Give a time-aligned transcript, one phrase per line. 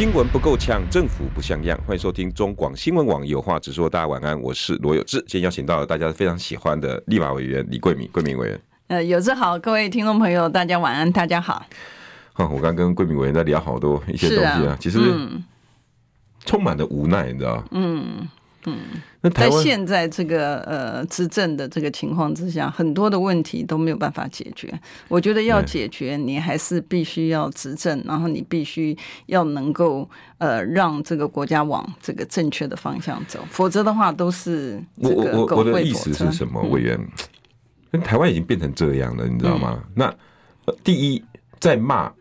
[0.00, 1.78] 新闻不够呛，政府不像样。
[1.86, 3.86] 欢迎收听中广新闻网有话直说。
[3.86, 5.18] 大家晚安，我是罗有志。
[5.28, 8.58] 今天邀请到了大家非常喜欢的立法委员李桂敏，桂敏委员。
[8.86, 11.66] 呃，有志好，各位听众朋友，大家晚安，大家好。
[12.36, 14.98] 哦，我刚跟桂敏委员在聊好多一些东西啊，啊其实
[16.46, 18.26] 充满了无奈，你知道嗯。
[18.66, 18.78] 嗯，
[19.22, 24.70] 那在现在这个呃执政的这个情况之下，很多的问题都没有办法解决。
[25.08, 28.96] 我觉得要解决，你还是必须要执政，然后你必须
[29.26, 36.60] 要能够呃让这个国家往这个正确的方向走，否则的话都是这个我我我的意思是什么？
[36.68, 37.00] 委员，
[37.92, 39.82] 嗯、台湾已经变成这样了，你知道吗？
[39.82, 40.04] 嗯、那、
[40.66, 41.24] 呃、第一
[41.58, 42.12] 在骂。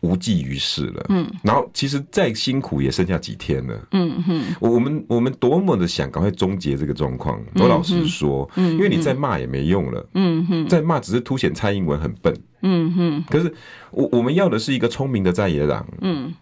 [0.00, 12.32] 无济于事了，嗯，然后其实再辛苦也剩下几天了，嗯哼，我们我们多么的想赶快终结这个状况，我老实说，嗯，因为你再骂也没用了，嗯哼，再骂只是凸显蔡英文很笨，
[12.62, 13.52] 嗯哼，可是
[13.90, 16.32] 我我们要的是一个聪明的在野党，嗯。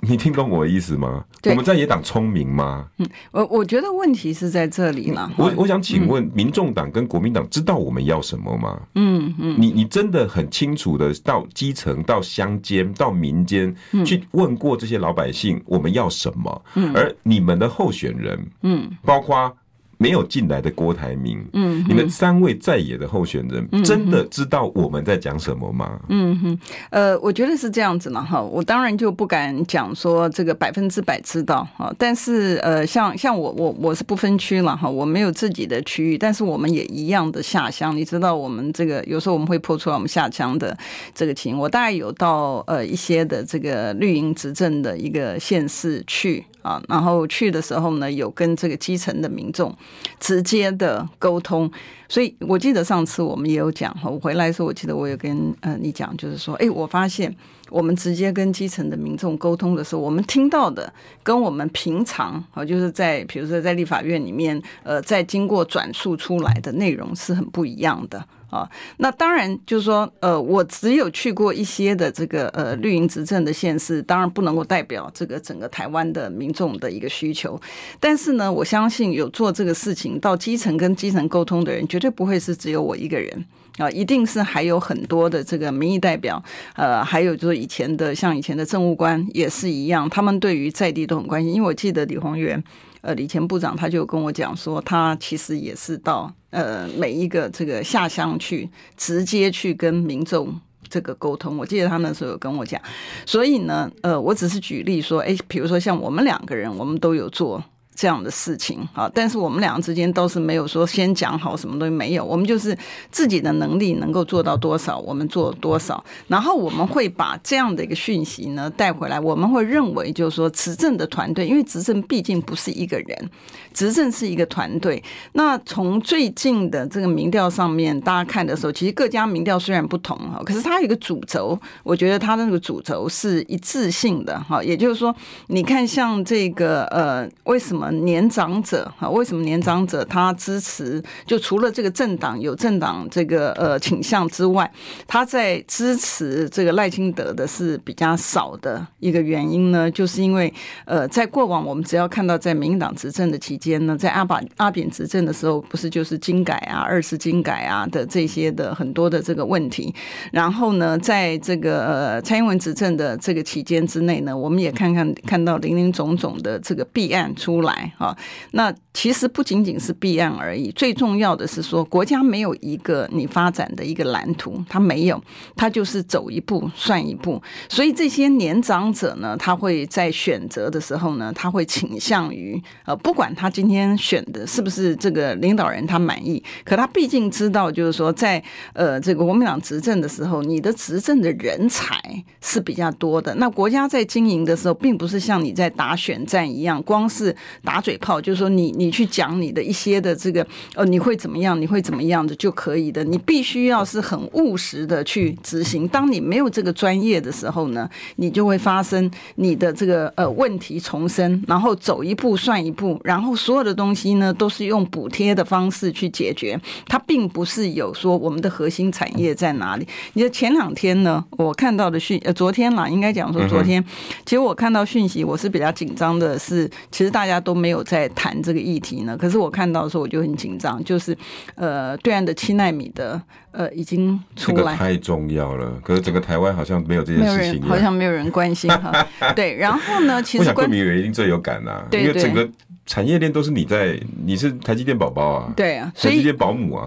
[0.00, 1.24] 你听懂我的意思吗？
[1.44, 2.86] 我们在野党聪明吗？
[2.98, 5.30] 嗯，我我觉得问题是在这里了。
[5.36, 8.80] 我我想请问，民众党跟国民党知道我们要什么吗？
[8.94, 13.74] 嗯嗯，你你真的很清楚的到基层、到乡间、到民间
[14.04, 16.62] 去问过这些老百姓我们要什么？
[16.74, 19.54] 嗯，而你们的候选人，嗯，包括。
[20.00, 26.00] 没有进来的郭台铭，嗯，你们三位在野的候选人，真的知道我们在讲什么吗？
[26.08, 40.74] 嗯哼，呃，我觉得是这样子嘛，哈，我当然就不敢讲说这个百分之百知道，哈，但是呃，像像我我我是不分区了，哈，我没有自己的区域，但是我们也一样的下乡，你知道我们这个有时候我们会破出来我们下乡的
[41.14, 46.42] 这个情，我大概有到呃一些的这个绿营执政的一个县市去。
[46.62, 49.74] 啊，然后去的时候呢，有跟这个基层的民众
[50.18, 51.70] 直接的沟通，
[52.08, 57.34] 所以我记得上次我们也有讲哈，我回来的时候，我记得我有跟呃你讲，就是说，哎，我发现
[57.70, 60.92] 我们直接跟基层的民众沟通的时候，我们听到的
[61.22, 68.26] 跟我们平常啊，就是在比如说在立法院里面，呃，在经过转述出来的内容是很不一样的。
[68.50, 77.56] 啊，那当然就是说，呃，我只有去过一些的这个呃绿营执政的县市，当然不能够代表这个整个台湾的民众的一个需求。
[78.00, 83.46] 但是呢，我相信有做这个事情到基层跟基层沟通的人，绝对不会是只有我一个人
[83.78, 86.42] 啊，一定是还有很多的这个民意代表，
[86.76, 91.52] 呃，还有就是以前的像以前的政务官也是一样，他们对于在地都很关心。
[91.52, 92.62] 因为我记得李鸿源。
[93.02, 100.54] 呃，李前部长他就跟我讲说，他其实也是到呃每一个这个下乡去，直接去跟民众
[100.86, 101.56] 这个沟通。
[101.56, 102.78] 我记得他那时候有跟我讲，
[103.24, 107.64] 所以呢，呃，我只是举例说，哎，比如说像我们两个人，我们都有做。
[108.00, 112.74] 这样的事情啊，但是我们两个之间都是没有说先讲好什么东西没有，我们就是
[113.10, 123.30] 自己的能力能够做到多少，我们做多少，然后我们会把这样的一个讯息呢带回来，我们会认为就是说执政的团队，因为执政毕竟不是一个人，
[123.72, 125.02] 执政是一个团队。
[125.32, 135.14] 那从最近的这个民调上面，大家看的时候，其实各家民调虽然不同哈，可是它有一个主轴，我觉得它的那个主轴是一致性的哈，也就是说，
[135.48, 137.90] 你看像这个呃，为什么？
[138.00, 141.02] 年长者哈，为什么年长者他支持？
[141.26, 144.70] 就除了这个政党有政党这个呃倾向之外，
[145.06, 149.90] 他在支持这个赖清德的是比较少的一个原因呢？
[149.90, 150.52] 就是因为
[150.84, 159.94] 呃，在过往我们只要看到在民进党执政的期间呢，在阿扁阿扁执政的时候，不是就是金改啊、二次金改啊的这些的很多的这个问题。
[160.32, 167.92] 然后呢，在这个蔡英文执政的这个期间之内呢，我们也看看看到林林总总的这个弊案出来。
[167.98, 168.16] 好，
[168.52, 175.22] 那其实不仅仅是弊案而已，最重要的是说，国家没有一个你发展的一个蓝图，它没有，
[175.56, 177.42] 它就是走一步算一步。
[177.68, 188.42] 所以这些年长者呢，他会在选择的时候呢，他会倾向于呃，不管他今天选的是不是这个领导人他满意，可他毕竟知道，就是说在
[188.72, 192.00] 呃这个国民党执政的时候，你的执政的人才
[192.40, 193.34] 是比较多的。
[193.34, 203.02] 那国家在经营的时候，并不是像你在打选战一样，光是打嘴炮，就是说你你去讲你的一些的这个呃你会怎么样，你会怎么样的就可以的。
[203.04, 205.88] 你必须要是很务实的去执行。
[205.88, 219.86] 当你没有这个专业的时候呢，你就会发生你的这个呃问题丛生，然后走一步算一步，然后所有的东西呢都是用补贴的方式去解决，它并不是有说我们的核心产业在哪里。
[220.12, 223.82] 你的前两天呢，我看到的讯呃昨天啦，应该讲说昨天，
[224.26, 229.16] 其实我看到讯息，我是比较紧张的是，其实大家都没有在谈这个议题呢。
[229.16, 231.16] 可是我看到的时候我就很紧张，就是
[231.54, 233.20] 呃对岸的七纳米的
[233.52, 235.72] 呃已经出来，这个太重要了。
[235.82, 239.06] 可是整个台湾好像没有这件事情， 好像没有人关心哈。
[239.34, 242.48] 对，然后呢，其实我想桂民委员一定最有感呐，因为整个
[242.90, 243.96] 产业链都是你在，
[244.26, 246.84] 你是台积电宝宝啊，对啊，台积电保姆啊。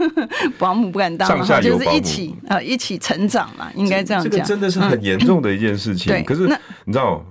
[0.60, 4.30] 保姆不敢当，上下就是一起呃一起成长嘛，应该这样讲。
[4.30, 6.14] 这个真的是很严重的一件事情。
[6.14, 6.42] 嗯、可是
[6.84, 7.24] 你知道，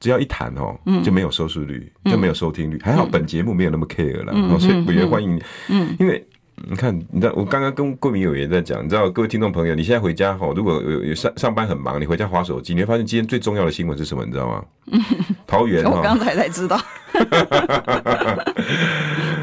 [0.00, 2.76] 只要一谈哦，就没有收视率，嗯、就没有收听率。
[2.82, 5.40] 还好本节目没有那么 care 了，嗯、所以我也欢迎。
[5.68, 6.26] 嗯，因为
[6.64, 14.24] 你看，你知道我刚刚跟桂民委员在讲，你知道各位听众朋友，你现在回家哈，如果有有上上班很忙，你回家划手机，你会发现今天最重要的新闻是什么？
[14.24, 14.64] 你知道吗？
[15.46, 16.76] 桃园，我刚才才知道。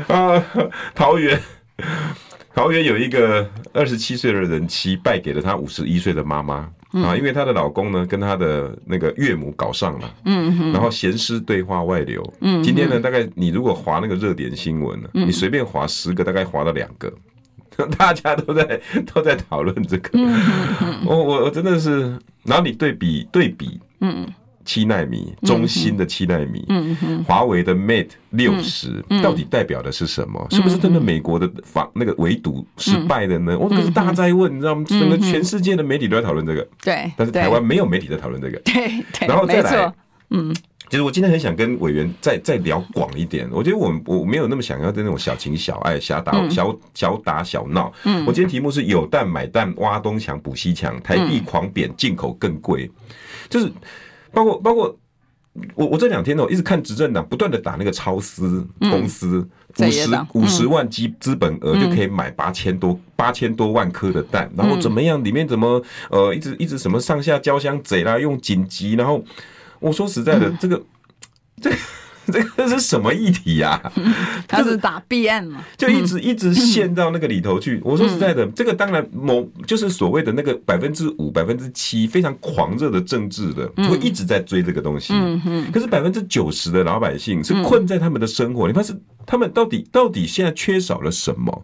[0.08, 0.44] 啊，
[0.96, 1.40] 桃园。
[2.56, 17.12] 桃园有一个二十七岁的人妻败给了她五十一岁的妈妈啊，因为她的老公呢跟她的那个岳母搞上了，嗯，然后咸湿对话外流，嗯，今天呢大概你如果划那个热点新闻呢，你随便划十个，大概划到两个，
[17.98, 18.80] 大家都在
[19.12, 20.20] 都在讨论这个，
[21.06, 22.02] 我我我真的是，
[22.44, 24.28] 然后你对比对比，嗯。
[24.66, 30.46] 七纳米，中芯的七纳米，嗯嗯，华为的 Mate 六十，到底代表的是什么？
[30.50, 33.58] 是不是真的美国的防那个围堵失败的呢？
[33.58, 34.84] 我这个是大在问，你知道吗？
[34.88, 39.94] 整个全世界的媒体都在讨论这个，对，但是台湾没有媒体在讨论这个，对对，然后再来，
[40.30, 40.54] 嗯，
[40.90, 52.90] 其实我今天很想跟委员再再聊广一点，我觉得我我没有那么想要的那种小情小爱、小打小小打小闹，嗯，我今天题目是有蛋买蛋，挖东墙补西墙，台币狂贬，进口更贵，
[53.50, 53.72] 就是。
[54.34, 54.98] 包括包括
[55.76, 59.48] 我我这两天呢，我一直看执政党不断的打那个超私公司，
[59.78, 69.24] 五十五十万基资本额就可以买八千多八千多万颗的蛋，然后怎么样里面怎么呃一直一直什么上下交相贼啦，用紧急，然后
[69.80, 70.82] 我说实在的，这个
[71.62, 71.72] 这。
[72.32, 73.82] 这个是什么议题呀？
[74.48, 77.82] 他是打 BM 嘛，就一直 一直陷到那个里头去。
[77.84, 85.14] 我说实在的，这个当然某就是所谓的那个百分之五、百分之七非常狂热的政治的，会一直在追这个东西。
[85.72, 88.94] 可是百分之九十的老百姓是困在他们的生活，你看是
[89.26, 91.64] 他们到底到底现在缺少了什么？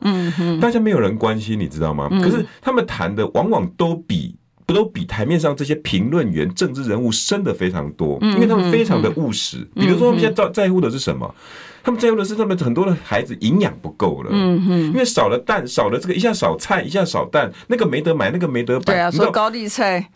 [0.60, 2.10] 大家没有人关心，你知道吗？
[2.22, 4.36] 可是他们谈的往往都比。
[4.70, 9.68] 不都比台面上这些评论员、政治人物深的非常多，因为他们非常的务实。
[9.74, 11.34] 比如说，他们现在在在乎的是什么？
[11.82, 18.86] 他们在乎的是他们很多的孩子营养不够了，因为少了蛋，少了这个一下少菜，一下少蛋，那个没得买，那个没得买。
[18.86, 20.08] 对啊，说高丽菜，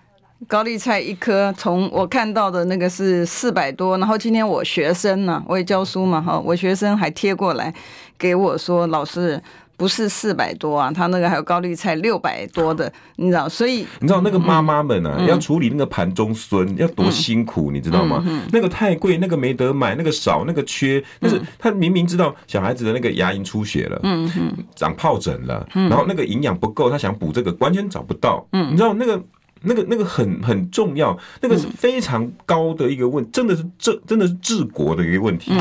[0.48, 7.74] 高丽菜一颗，从我看到的那个是四百多，然后今天我学生呢，我也教书嘛，哈，我学生还贴过来
[8.20, 9.42] 给我说，老师。
[9.75, 18.24] 不是四百多啊，他那个还有高丽菜六百多的，你知道，所以你知道那个妈妈们啊，要处理那个盘中孙要多辛苦，你知道吗？
[18.52, 29.22] 那个太贵，那个没得买，那个少，那个缺，但是他明明知道小孩子的那个牙龈出血了，嗯嗯，长疱疹了，然后那个营养不够，他想补这个，完全找不到，嗯，你知道那个。
[29.63, 35.51] 那个那个很很重要，那个是非常高的一个问，真的是这真的是治国的一个问题。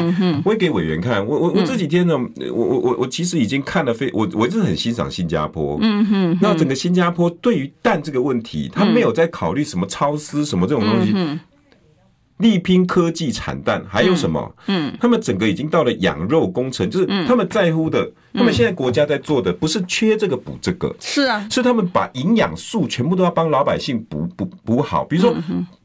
[0.44, 2.14] 我也给委员看，我我我这几天呢，
[2.52, 5.78] 我我我我其实已经看了非我我一直很欣赏新加坡。
[5.80, 11.12] 嗯哼，那整个新加坡对于蛋这个问题，他没有在考虑什么超丝什么这种东西。
[12.42, 14.54] 力拼科技产蛋，还有什么？
[14.66, 25.04] 嗯，他们整个已经到了养肉工程，就是他们在乎的，他们现在国家在做的不是缺这个补这个，是啊，是他们把营养素全部都要帮老百姓补补补好。
[25.04, 25.34] 比如说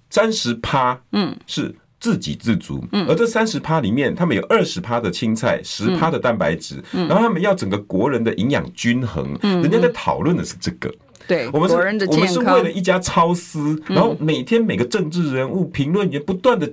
[0.09, 10.93] 三十趴，嗯，是自给自足，而这三十趴里面，他们有二十趴的青菜，十趴的蛋白质，然后他们要整个国人的营养均衡，人家在讨论的是这个。
[11.27, 16.71] 对，我们是，我们是为了一家超市，然后每天每个政治人物、评论员不断的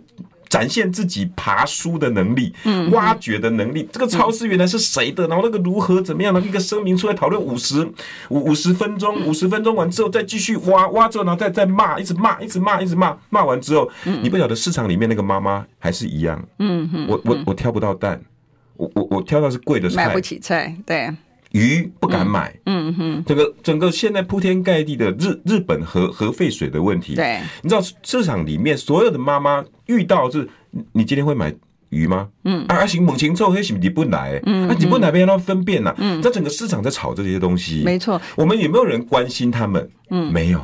[0.49, 3.88] 展现自己爬书的能力，嗯，挖掘的能力。
[3.90, 5.26] 这个超市原来是谁的？
[5.26, 7.84] 然后那个如何怎么样的一个声明出来讨论五十
[8.28, 13.90] 五五十分钟，五十分钟完之后再继续挖挖之后，然后再再骂，一直骂，一直骂，一直骂，骂完之后，
[14.23, 18.23] 你不晓得市场里面那个妈妈还是一样，嗯嗯，我我我挑不到蛋，
[18.76, 21.12] 我我我挑到是贵的菜，买不起菜，对。
[21.54, 30.49] 鱼不敢买，嗯哼，整个整个现在铺天盖地的日日本核核废水的问题，对，你知道市场里面所有的妈妈遇到是，
[30.92, 31.54] 你今天会买
[31.90, 32.28] 鱼吗？
[32.42, 39.88] 嗯，啊，行猛禽臭，黑行，你不来，嗯，啊，你不来被让他分辨呐，嗯，在整个市场在炒这些东西，没错，我们有没有人关心他们？
[40.11, 40.61] 嗯，没有。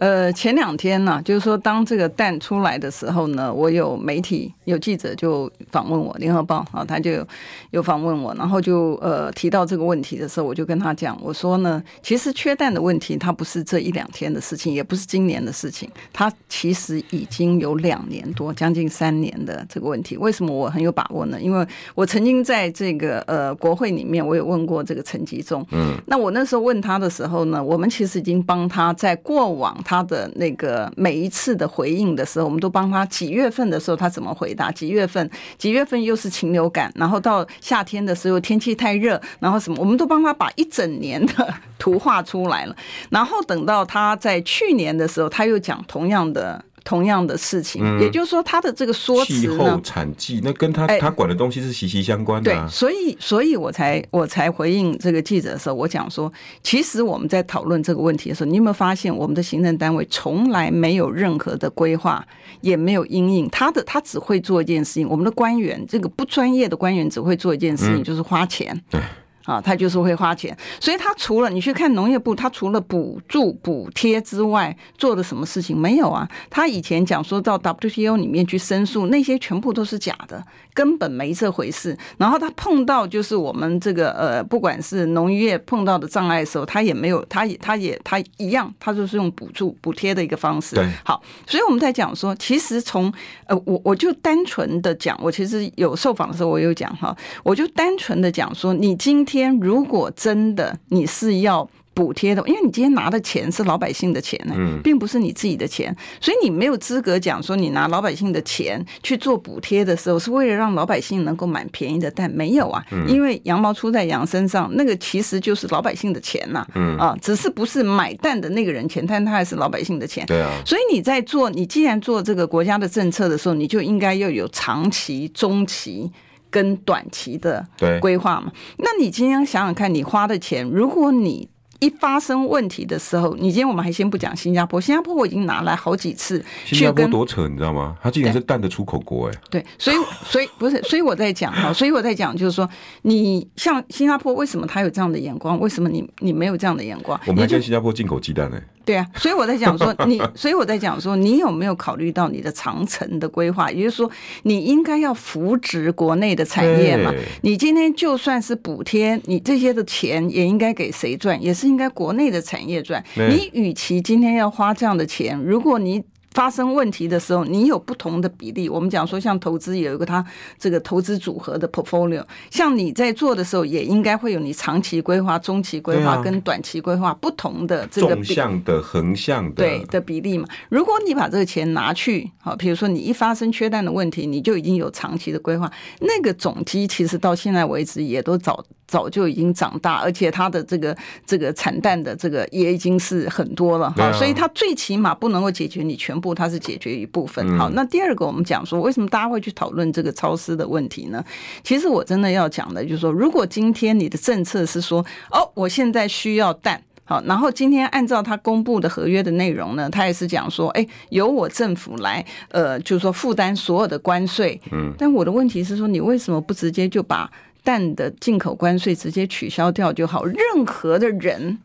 [0.00, 7.22] 呃，前两天呢、啊，就是说，当这个蛋出来的时候呢，我有媒体有记者就访问我，《联合报》啊，他就
[7.70, 20.16] 有访问我，然后就呃提到这个问题的时候，我就跟他讲，我说呢，其实缺蛋的问题，它不是这一两天的事情，也不是今年的事情，它其实已经有两年多，将近三年的这个问题。
[20.16, 21.38] 为什么我很有把握呢？
[21.38, 29.76] 因为我曾经在这个呃国会里面，我有问过这个陈吉仲，嗯，那我那时候问他的时候呢，我们其实已经帮他在过往。
[29.90, 34.70] 他的那个每一次的回应的时候，我们都帮他几月份的时候他怎么回答？
[34.70, 35.28] 几月份？
[35.58, 36.92] 几月份又是禽流感？
[36.94, 39.76] 然后到夏天的时候天气太热，然后什么？
[39.80, 42.76] 我们都帮他把一整年的图画出来了。
[43.10, 46.64] 然后等到他在去年的时候，他又讲同样的。
[46.90, 52.66] 同样的事情，嗯、也就是说，他的这个说辞呢，气候产季那跟他他管的东西是息息相关的、啊。
[52.66, 56.32] 对，所以，所以我才我才回应这个记者的时候，我讲说，
[56.64, 62.26] 其实我们在讨论这个问题的时候，你有没有发现，我们的行政单位从来没有任何的规划，
[62.60, 65.08] 也没有阴影他的，他只会做一件事情。
[65.08, 68.74] 我们的官员，这个不专业的官员，只会做一件事情，就是花钱。
[68.74, 69.00] 嗯、对。
[69.44, 76.28] 啊，他就是会花钱，所以他除了你去看农业部，他除了补助补贴之外，做了什么事情没有啊？
[76.50, 80.44] 他以前讲说到 WTO 里面去申诉，那些全部都是假的，
[80.74, 81.96] 根本没这回事。
[82.18, 90.76] 然后他碰到就是我们这个呃，不管是农业碰到的障碍的时候，他也没有，他也他也他一样，他就是用补助补贴的一个方式。
[90.76, 93.12] 对，好，所以我们在讲说，其实从
[93.46, 99.56] 呃，我我就单纯的讲，我其实有受访的时候，我有讲哈，我就单纯的讲说，你今天。
[99.60, 116.66] 如果真的你是要补贴的，因为你今天拿的钱是老百姓的钱呢，并不是你自己的钱，所以你没有资格讲说你拿老百姓的钱去做补贴的时候，是为了让老百姓能够买便宜的蛋，没有啊，因为羊毛出在羊身上，那个其实就是老百姓的钱呐，
[116.98, 126.10] 啊，只是不是买蛋的那个人钱，但他还是老百姓的钱，对啊，所以你在做，你既然做这个国家的政策的时候，你就应该要有长期、中期。
[126.50, 127.66] 跟短期的
[128.00, 131.48] 规划嘛，那你今天想想看，你花的钱，如果你。
[131.82, 136.44] 一发生问题的时候，你今天我们还先不讲新加坡，新加坡我已经拿来好几次。
[136.66, 137.96] 新加坡多扯，你知道吗？
[138.02, 139.34] 它竟然是蛋的出口国，哎。
[139.48, 142.68] 对，所以 所以不是，所以我在讲哈，所以我在讲就是说，
[143.00, 145.58] 你像新加坡为什么他有这样的眼光？
[145.58, 147.18] 为什么你你没有这样的眼光？
[147.26, 148.60] 我们还跟新加坡进口鸡蛋呢。
[148.90, 153.70] 对啊，所以我在讲说 你，所以我在讲说你有没有考虑到你的长城的规划？
[153.70, 154.10] 也就是说，
[154.42, 157.14] 你应该要扶植国内的产业嘛。
[157.42, 161.40] 你今天就算是补贴，你这些的钱也应该给谁赚？
[161.42, 161.68] 也是。
[161.68, 166.02] 应该国内的产业赚，你与其今天要花这样的钱，如果你。
[166.32, 168.68] 发生问题的时候，你有不同的比例。
[168.68, 170.24] 我们讲说，像投资有一个它
[170.58, 180.46] 这个投资组合的 portfolio，像你在做的时候，也应该会有你长期规划、中期规划跟短期规划不同的这个纵向的、横向的对的比例嘛。
[180.68, 185.70] 如果你把这个钱拿去，好，比如说你一发生缺蛋的问题，你就已经有长期的规划，
[186.00, 196.34] 那个总机其实到现在为止也都早早就已经长大，而且它的这个这个产蛋的这个也已经是很多了哈，所以它最起码不能够解决你全部。
[196.34, 197.58] 它是解决一部分。
[197.58, 201.22] 好，那第二个我们讲说，为什么大家会去讨论这个超丝的问题呢？
[201.62, 214.58] 其实我真的要讲的，就是说，如果今天你的政策是说，哦，我现在需要蛋，好，然后今天按照他公布的合约的内容呢，他也是讲说，哎，由我政府来，呃，就是说负担所有的关税。
[214.72, 217.30] 嗯，但我的问题是说，你为什么不直接就把？
[217.62, 220.24] 蛋的进口关税直接取消掉就好。
[220.24, 221.58] 任何的人，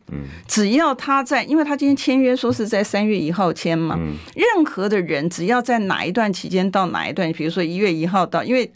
[0.46, 3.98] 只要他在，因为他今天签约说是在三月一号签嘛，
[4.34, 8.70] 任何的人只要在哪一段期间到哪一段，比如说一月一号到，因为。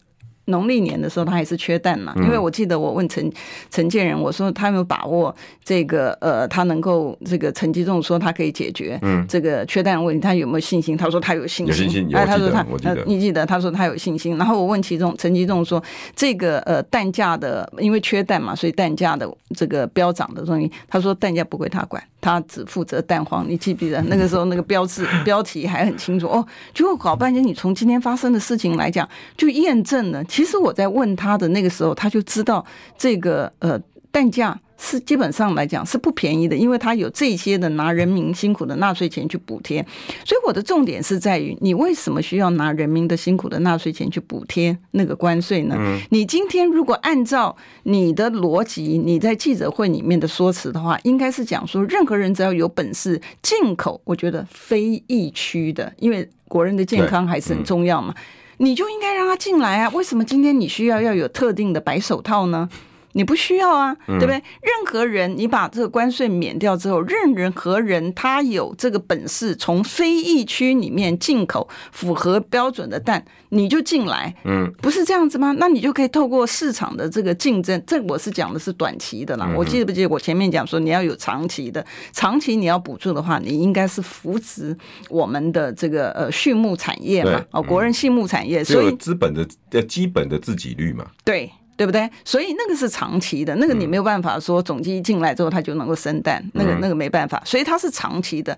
[0.51, 2.13] 农历年的时候，他还是缺蛋嘛？
[2.17, 3.33] 因为我记得我问陈
[3.71, 10.97] 陈建仁，我说他有没有把握这个呃，他能够这个陈吉仲说他可以解决这个缺蛋问题，他有没有信心？
[10.97, 12.09] 他说他有信心。
[12.15, 12.65] 哎，他说他
[13.07, 14.37] 你记得他说他有信心。
[14.37, 15.83] 然后我问其中陈吉仲说
[16.15, 23.49] 这个呃蛋价的，因为缺蛋嘛，所以蛋价的这个飙涨的东西，他说蛋价不归他管，他只负责蛋黄。
[23.49, 26.45] 你记不记得那个时候那个标志 标题还很清楚哦？
[26.75, 30.23] 结果搞半天，你从今天发生的事情来讲，就验证了。
[30.25, 32.65] 其实我在问他的那个时候，他就知道
[32.97, 33.81] 这个呃
[34.11, 39.85] 蛋价是基本上来讲是不便宜的，因为他有这些的拿人民辛苦的纳税钱去补贴。
[40.25, 45.77] 所以我的重点是在于，你为什么需要拿人民的辛苦的纳税钱去补贴那个关税呢？
[46.09, 58.15] 你今天如果按照你的逻辑，你在记者会里面的说辞的话，应该是讲说，任何人只要有本事进口，我觉得非疫区的，因为国人的健康还是很重要嘛。
[58.63, 59.89] 你就应该让他进来啊！
[59.95, 62.69] 为什么今天你需要要有特定的白手套呢？
[63.13, 64.35] 你不需要啊，对不对？
[64.35, 75.55] 任何人，你把这个关税免掉之后，任何人他有这个本事从非疫区里面进口符合标准的蛋，你就进来，嗯，不是这样子吗？
[75.59, 79.53] 那你就可以透过市场的这个竞争，这我是讲的是短期的啦。
[79.57, 84.77] 我记得不记得我前面讲说你要有长期的，长期你要补助的话，你应该是扶持
[85.09, 91.51] 我们的这个呃畜牧产业嘛，哦，国人畜牧产业，所以资本的呃基本的自给率嘛，对。
[91.81, 92.07] 对不对？
[92.27, 98.55] 所以那个是长期的，那个你没有办法说种鸡进来之后它就能够生蛋，那个那个没办法，所以它是长期的。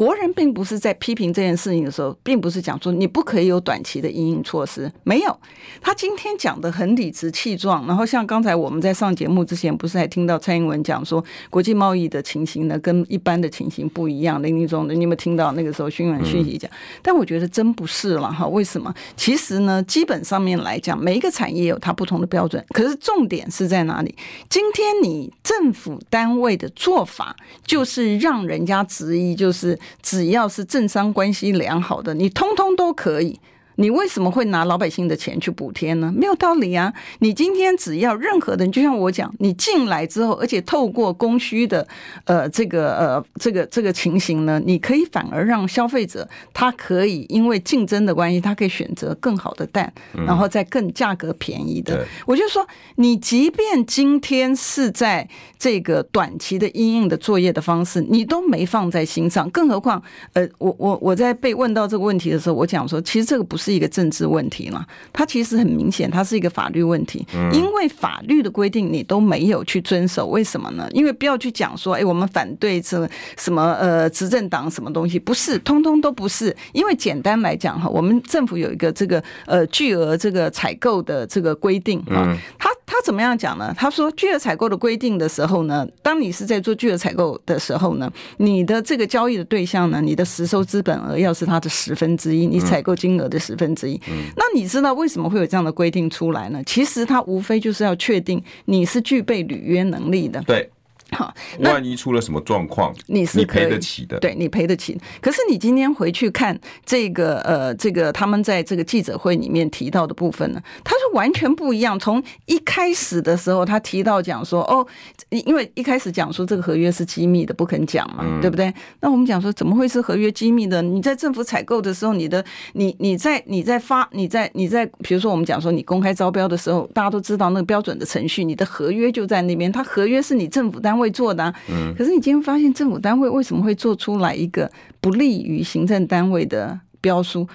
[0.00, 5.40] 国人并不是在批评这件事情的时候，并不是讲说你不可以有短期的因应措施，没有。
[5.82, 14.42] 他今天讲的很理直气壮，然后像刚才我们在上节目之前，不是还听到蔡英文讲说国际贸易的情形呢，跟一般的情形不一样。
[14.42, 16.70] 林林总的，你有没有听到那个时候新闻讯息讲？
[17.02, 18.46] 但我觉得真不是了哈。
[18.46, 18.94] 为什么？
[19.18, 24.14] 其实呢，基本上面来讲，每一个产业有它不同的标准，可是重点是在哪里？
[24.48, 29.78] 今天你政府单位的做法，就是让人家质疑，就是。
[30.02, 33.40] 只要是政商关系良好的，你通通都可以。
[33.80, 36.12] 你为什么会拿老百姓的钱去补贴呢？
[36.14, 36.92] 没有道理啊！
[37.20, 41.88] 你今天只要任何的，就像我讲，你进来之后，而且透过供需的
[42.24, 52.06] 呃这个呃这个这个情形呢，你可以反而让消费者他可以因为竞争的关系，他可以选择更好的蛋，然后再更价格便宜的。
[52.26, 55.26] 我就说，你即便今天是在
[55.58, 60.02] 这个短期的因应的作业的方式，你都没放在心上，更何况
[60.34, 63.69] 呃，我我我在被问到这个问题的时候，我讲说，其实这个不是。
[63.70, 64.84] 是一个政治问题了？
[65.12, 67.24] 它其实很明显，它是一个法律问题。
[67.52, 70.88] 因为法律的规定你都没有去遵守，为什么呢？
[70.92, 73.08] 因为不要去讲说，哎，我们反对这
[73.38, 76.54] 什么呃执政党什么东西，不是，通通都不是。
[76.72, 83.72] 因为简单来讲哈，我们政府有一个这个呃巨额这个采购的这个规定啊，他他怎么样讲呢？
[83.78, 93.56] 他说巨额采购的规定的时候呢，当你是在做巨额采购的时候呢，你的这个交易的对象呢，你的实收资本额要是它的十分之一，你采购金额的十。
[93.59, 94.00] 分之一，
[94.36, 96.62] 那你知道为什么会有这样的规定出来呢？
[96.64, 100.40] 其实它无非就是要确定你是具备履约能力的。
[100.42, 100.68] 对。
[101.12, 104.18] 好，万一出了什么状况，你是赔得起的。
[104.20, 104.98] 对，你赔得起。
[105.20, 111.98] 可是你今天回去看这个呃，这个他们在这个记者会里面提到的部分呢，他说完全不一样。
[111.98, 114.86] 从一开始的时候，他提到讲说，哦，
[115.30, 118.72] 因为一开始讲说这个合约是机密的，不肯讲嘛，嗯、对不对？
[119.00, 120.80] 那我们讲说，怎么会是合约机密的？
[120.80, 122.44] 你在政府采购的时候，你的
[122.74, 130.99] 你你在你在发你在你在，比如说我们讲说你公开招标的时候，大家都知道那个标准的程序，你的合约就在那边，他合约是你政府单位。
[131.00, 137.48] 会做的，嗯，可是你今天发现政府单位为什么会做出来一个不利于行政单位的标书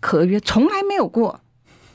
[0.00, 1.40] 合约，从来没有过。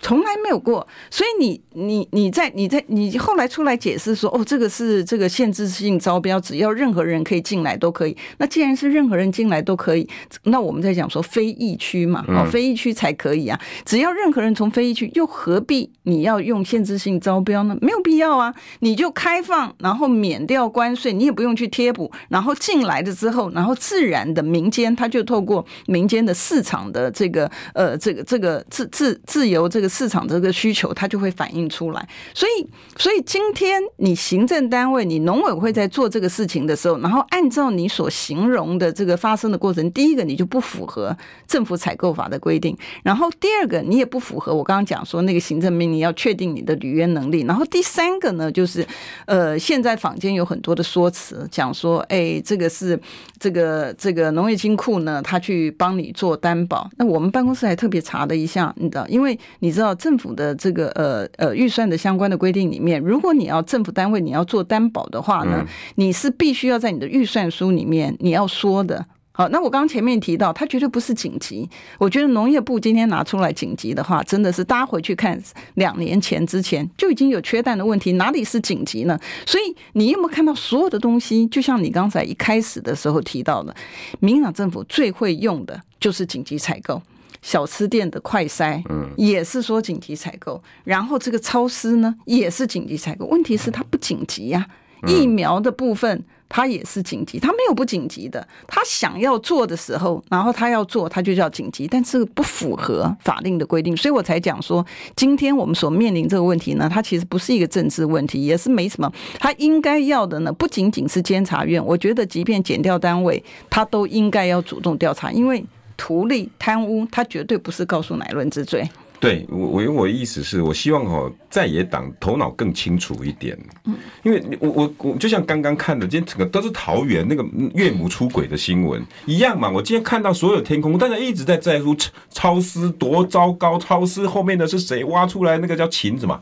[0.05, 8.15] 从来没有过，所以你你你在你在你后来出来解释说，哦，这个是这个限制性招标，只要任何人可以进来都可以。
[8.37, 10.07] 那既然是任何人进来都可以，
[10.43, 13.59] 那我们在讲说非疫区嘛，哦，非疫区才可以啊。
[13.83, 17.75] 只要任何人从非疫区，又何必你要用限制性招标呢？
[17.81, 29.89] 没有必要啊，你就开放，然后免掉关税，你也不用去贴补，然后进来了之后，然后自然的民间他就透过民间的市场的这个呃这个这个自自自由这个。
[29.95, 32.09] 市场这个需求，它就会反映出来。
[32.33, 41.15] 所以，所以今天你行政单位、你农委会在做这个事情的时候，然后按照你所形容的这个发生的过程，第一个你就不符合
[41.47, 48.85] 政府采购法的规定，然后第二个你也不符合我刚刚讲说那个行政命令要确定你的履约能力，然后第三个呢，就是
[49.25, 52.99] 呃，现在坊间有很多的说辞，讲说，哎，这个是
[53.39, 56.89] 这个这个农业金库呢，他去帮你做担保。
[56.97, 59.84] 那我们办公室还特别查了一下，你知道，因为你知道。
[59.85, 65.63] 到政府的这个呃呃预算的相关的规定里面，如果你要政府单位你要做担保的话呢，
[65.95, 69.05] 你是必须要在你的预算书里面你要说的。
[69.37, 71.69] 好，那我刚刚前面提到，它绝对不是紧急。
[71.99, 75.37] 我觉得农业部今天拿出来紧急的话，真的是大家回去看
[75.73, 79.19] 两年前之前就已经有缺蛋的问题，哪里是紧急呢？
[79.45, 81.45] 所以你有没有看到所有的东西？
[81.47, 83.75] 就像你刚才一开始的时候提到的，
[84.21, 87.01] 民进党政府最会用的就是紧急采购。
[87.45, 93.27] 小吃店的快筛，嗯，也是说紧急采购，然后这个超市呢也是紧急采购。
[93.27, 94.65] 问题是它不紧急呀，
[95.05, 98.47] 疫苗的部分它也是紧急，它没有不紧急的。
[98.67, 104.83] 他想要做的时候，然后他要做，他就叫紧急，但是不符合法令的规定，所以我才讲说，
[105.15, 109.11] 今天我们所面临这个问题呢，它其实不是一个政治问题，也是没什么。
[109.39, 115.63] 它应该要的呢，不仅仅是监察院，我觉得即便检调单位，他都应该要主动调查，因为。
[115.97, 118.87] 图利贪污，他绝对不是告诉乃论之罪。
[119.17, 123.57] 对我，我因为我的意思是我希望哦，在野党头脑更清楚一点。
[123.85, 129.69] 嗯，因为我我我就像刚刚看的，今天整个都是桃园那个岳母出轨的新闻一样嘛。
[129.69, 131.95] 我今天看到所有天空，大家一直在在乎
[132.29, 135.57] 超丝多糟糕，超丝后面的是谁挖出来？
[135.59, 136.39] 那个叫秦什么？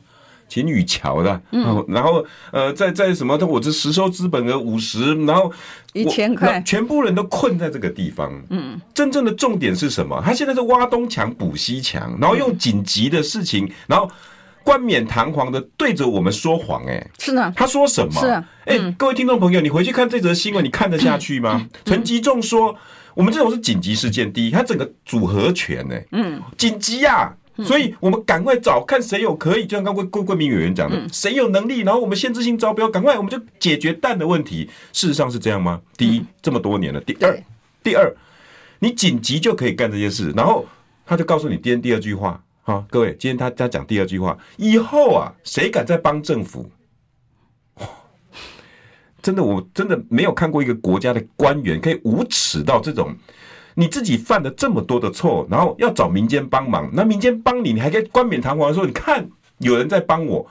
[0.54, 3.36] 秦宇桥的，嗯，然后呃，在在什么？
[3.48, 5.52] 我这实收资本额五十，然后
[5.94, 8.32] 一千块，全部人都困在这个地方。
[8.52, 10.22] 嗯，真正的重点是什么？
[10.24, 14.08] 他现在是挖东墙补西墙，然后用紧急的事情，然后
[14.64, 16.86] 冠冕堂皇的对着我们说谎。
[16.86, 18.22] 哎，是的，他说什么？
[18.22, 21.68] 是啊，哎，各位听众朋友，你回去看这则新闻，你看得下去吗？
[21.84, 22.76] 陈吉仲说，
[23.16, 27.34] 我们这种是紧急事件，第一，他整个组合拳，哎，嗯，紧急呀。
[27.58, 34.68] 所以，我们赶快找看谁有可以，就像刚刚郭郭桂铭委员讲的，谁有能力，然后我们限制性招标，赶快我们就解决蛋的问题。
[34.92, 35.80] 事实上是这样吗？
[35.96, 37.44] 第一，这么多年了；第二，
[37.84, 38.12] 第二，
[38.80, 40.32] 你紧急就可以干这件事。
[40.36, 40.66] 然后
[41.06, 46.72] 他就告诉你第第二句话，哈，各位，今天他他讲第二句话，以后啊，谁敢再帮政府？
[49.22, 53.16] 真的，我真的没有看过一个国家的官员可以无耻到这种。
[53.76, 59.28] 你自己犯了这么多的错，然后要找民间帮忙，那民间帮你，你还可以冠冕堂皇的说：“你看，
[59.60, 60.46] 有人在帮我。”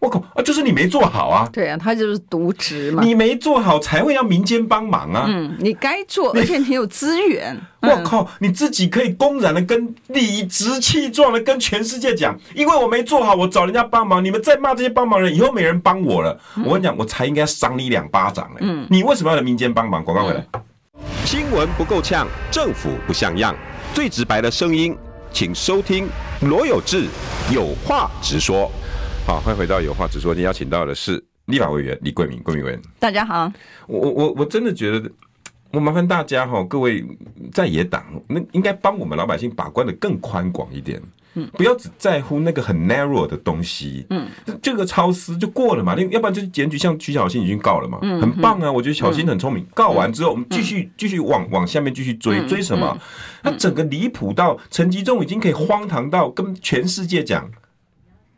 [0.00, 1.48] 我靠啊，就是你没做好啊！
[1.52, 3.02] 对啊，他就是渎职嘛。
[3.02, 5.24] 你没做好才会要民间帮忙啊！
[5.26, 7.60] 嗯，你该做，而且你有资源。
[7.82, 14.24] 我靠，你自己可以公然的跟理直气壮的跟全世界讲，因为我没做好，我找人家帮忙。
[14.24, 16.38] 你们再骂这些帮忙人，以后没人帮我了。
[16.64, 18.58] 我跟你讲，我才应该赏你两巴掌嘞！
[18.60, 20.04] 嗯，你为什么要来民间帮忙？
[20.04, 20.46] 广告回来。
[21.30, 23.54] 新闻不够呛，政府不像样，
[23.92, 24.96] 最直白的声音，
[25.30, 26.08] 请收听
[26.40, 27.04] 罗有志
[27.52, 28.72] 有话直说。
[29.26, 30.34] 好，欢迎回到有话直说。
[30.34, 32.80] 今天邀请到的是立法委员李桂明，桂明委员。
[32.98, 33.52] 大家好，
[33.86, 35.10] 我我我真的觉得，
[35.70, 37.04] 我麻烦大家哈，各位
[37.52, 40.98] 在野党，那应该帮我们老百姓把关的更宽广一点。
[41.48, 44.26] 不要只在乎那个很 narrow 的东西，嗯，
[44.62, 52.98] 这个超私就过了嘛，那要不然就是检举，像曲小新已经告了嘛，嗯，很棒啊，我觉得小新很聪明，告完之后我们继续继续往往下面继续追，追什么？
[53.42, 57.48] 他整个离谱到陈吉仲已经可以荒唐到跟全世界讲，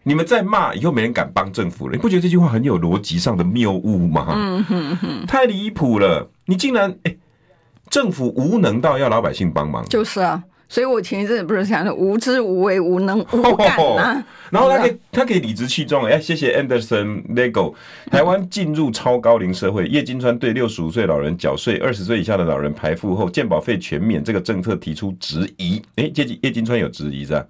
[0.03, 4.33] 你们再骂以后没人敢帮政府了，你不觉得这句话很有逻辑上的谬误吗？
[4.35, 7.17] 嗯哼哼，太离谱了，你竟然哎，
[7.89, 10.43] 政府无能到要老百姓帮忙，就是啊。
[10.73, 17.75] 所以我前一阵不是讲的无知无畏无能无敢啊， 然后他可以他可以理直气壮哎，谢谢 Anderson Lego，
[18.09, 27.45] 台湾进入超高龄社会，叶金川对六十五岁老人缴税，二十岁以下的老人排付后健保费全免这个政策提出质疑，哎，叶金叶金川有质疑是吧？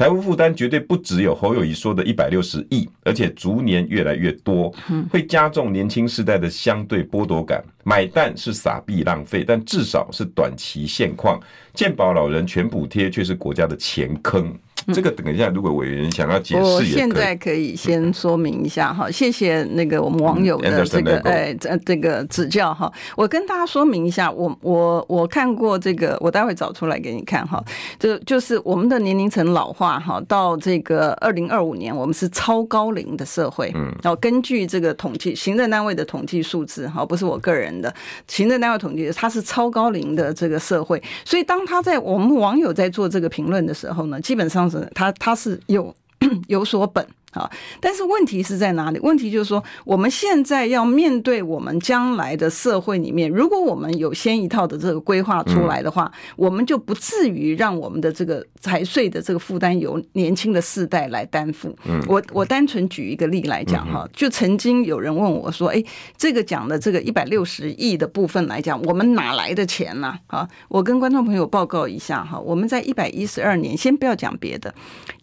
[0.00, 4.74] 财务负担绝对不只有侯友谊说的一百六十亿，而且逐年越来越多，
[5.10, 7.62] 会加重年轻世代的相对剥夺感。
[7.84, 11.38] 买蛋是撒币浪费，但至少是短期现况。
[11.74, 14.58] 健保老人全补贴却是国家的钱坑。
[14.92, 19.10] 这个等一下，如果委员想要解释，我现在可以先说明一下哈。
[19.10, 22.92] 谢谢那个我们网友的这个哎这这个指教哈。
[23.16, 27.62] 我跟大家说明一下，我我我看过这个，我待会找出来给你看哈。
[27.98, 33.70] 就就是我们的年龄层老化哈，到这个二零二五年，我们是超高龄的社会。
[33.74, 37.94] 嗯，然后根据这个统计，行政单位的统计数字哈，不是我个人的，
[38.26, 41.00] 行政单位统计，它是超高龄的这个社会。
[41.24, 44.79] 所以当他在我们网友在做这个评论的时候呢，基本上是。
[44.94, 45.94] 他他是有
[46.48, 47.06] 有所本。
[47.32, 48.98] 好，但是问题是在哪里？
[49.00, 61.74] 问题就是说，我们现在要面对我们将来的社会里面，如果我们有先一套的这个规划出来的话，嗯、我们就不至于让我们的这个财税的这个负担由年轻的世代来担负。
[61.84, 65.82] 嗯，我我单纯举一个例来讲哈，就曾经有人问我说：“哎，
[66.16, 74.74] 这个讲的这个一百六十亿的部分来讲，我们哪来的钱呢？”啊，我跟观众朋友报告一下哈，我们在一百一十二年，先不要讲别的，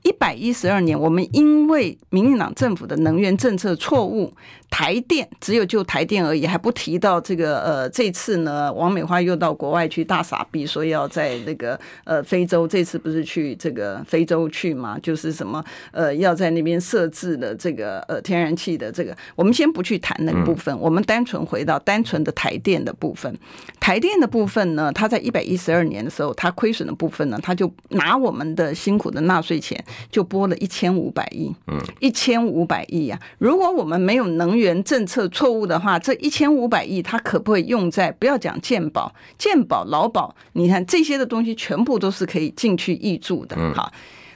[0.07, 4.31] 一百一十二年，我们因为民进党政府的能源政策错误。
[4.69, 14.99] 台电只有就台电而已，还不提到这个呃，这次呢，王美花又到国外去大傻逼，说要在那个呃非洲，这次不是去这个非洲去嘛？
[14.99, 23.33] 就是什么呃，要在那边设置的这个呃天然气的这个，我们先不去谈那个部分，我们单纯回到单纯的台电的部分。
[23.79, 33.17] 台电的部分呢，它在一百一十二年的时候，它亏损的部分呢，它就拿我们的辛苦的纳税钱，就拨了一千五百亿，嗯，一千五百亿呀。
[33.37, 40.35] 如果我们没有能源政策错误的话，这一千五百亿，它可不可以用在不要讲健保、健保、劳保？
[40.53, 43.55] 你看这些的东西，全部都是可以进去挹注的。
[43.73, 43.91] 好，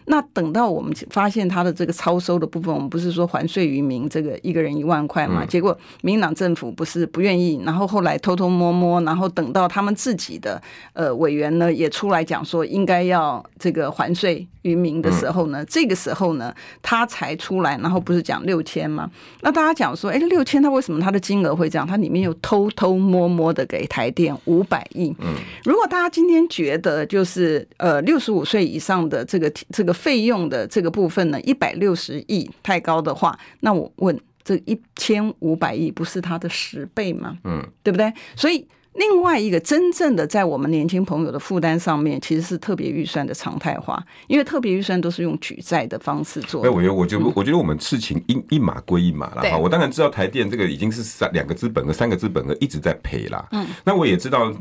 [0.05, 5.45] 那等到我们发现他的这个超收的部分，我们不是说还税于民，这个一个人一万块嘛？
[5.45, 10.61] 结果民进党政府不是不愿意，然后后来偷偷摸摸，然后等到他们自己的
[10.93, 19.09] 呃委员呢也出来讲说应该要这个还税于民的时候呢，这个时候呢他才出来，然后不是讲六千吗？
[19.41, 21.87] 那大家讲说，哎，六千他为什么他的金额会这样？
[21.87, 25.15] 他里面又偷偷摸摸的给台电五百亿。
[25.19, 25.33] 嗯，
[25.63, 37.37] 如果大家今天觉得就是呃六十五岁以上的这个这个费用的这个部分呢，一百六十亿太高的话，那我问这一千五百亿不是它的十倍吗？
[37.43, 38.11] 嗯，对不对？
[38.35, 38.67] 所以。
[38.93, 46.62] 另外一个真正的在我们年轻朋友的负担上面，其实是特别预算的常态化，因为特别预算都是用举债的方式做。
[46.65, 49.58] 哎，我觉得，我就我觉得我们事情一一码归一码了哈。
[49.58, 53.47] 我当然知道台电这个已经是三两个资本额、三个资本额一直在赔啦。
[53.51, 54.51] 嗯，那我也知道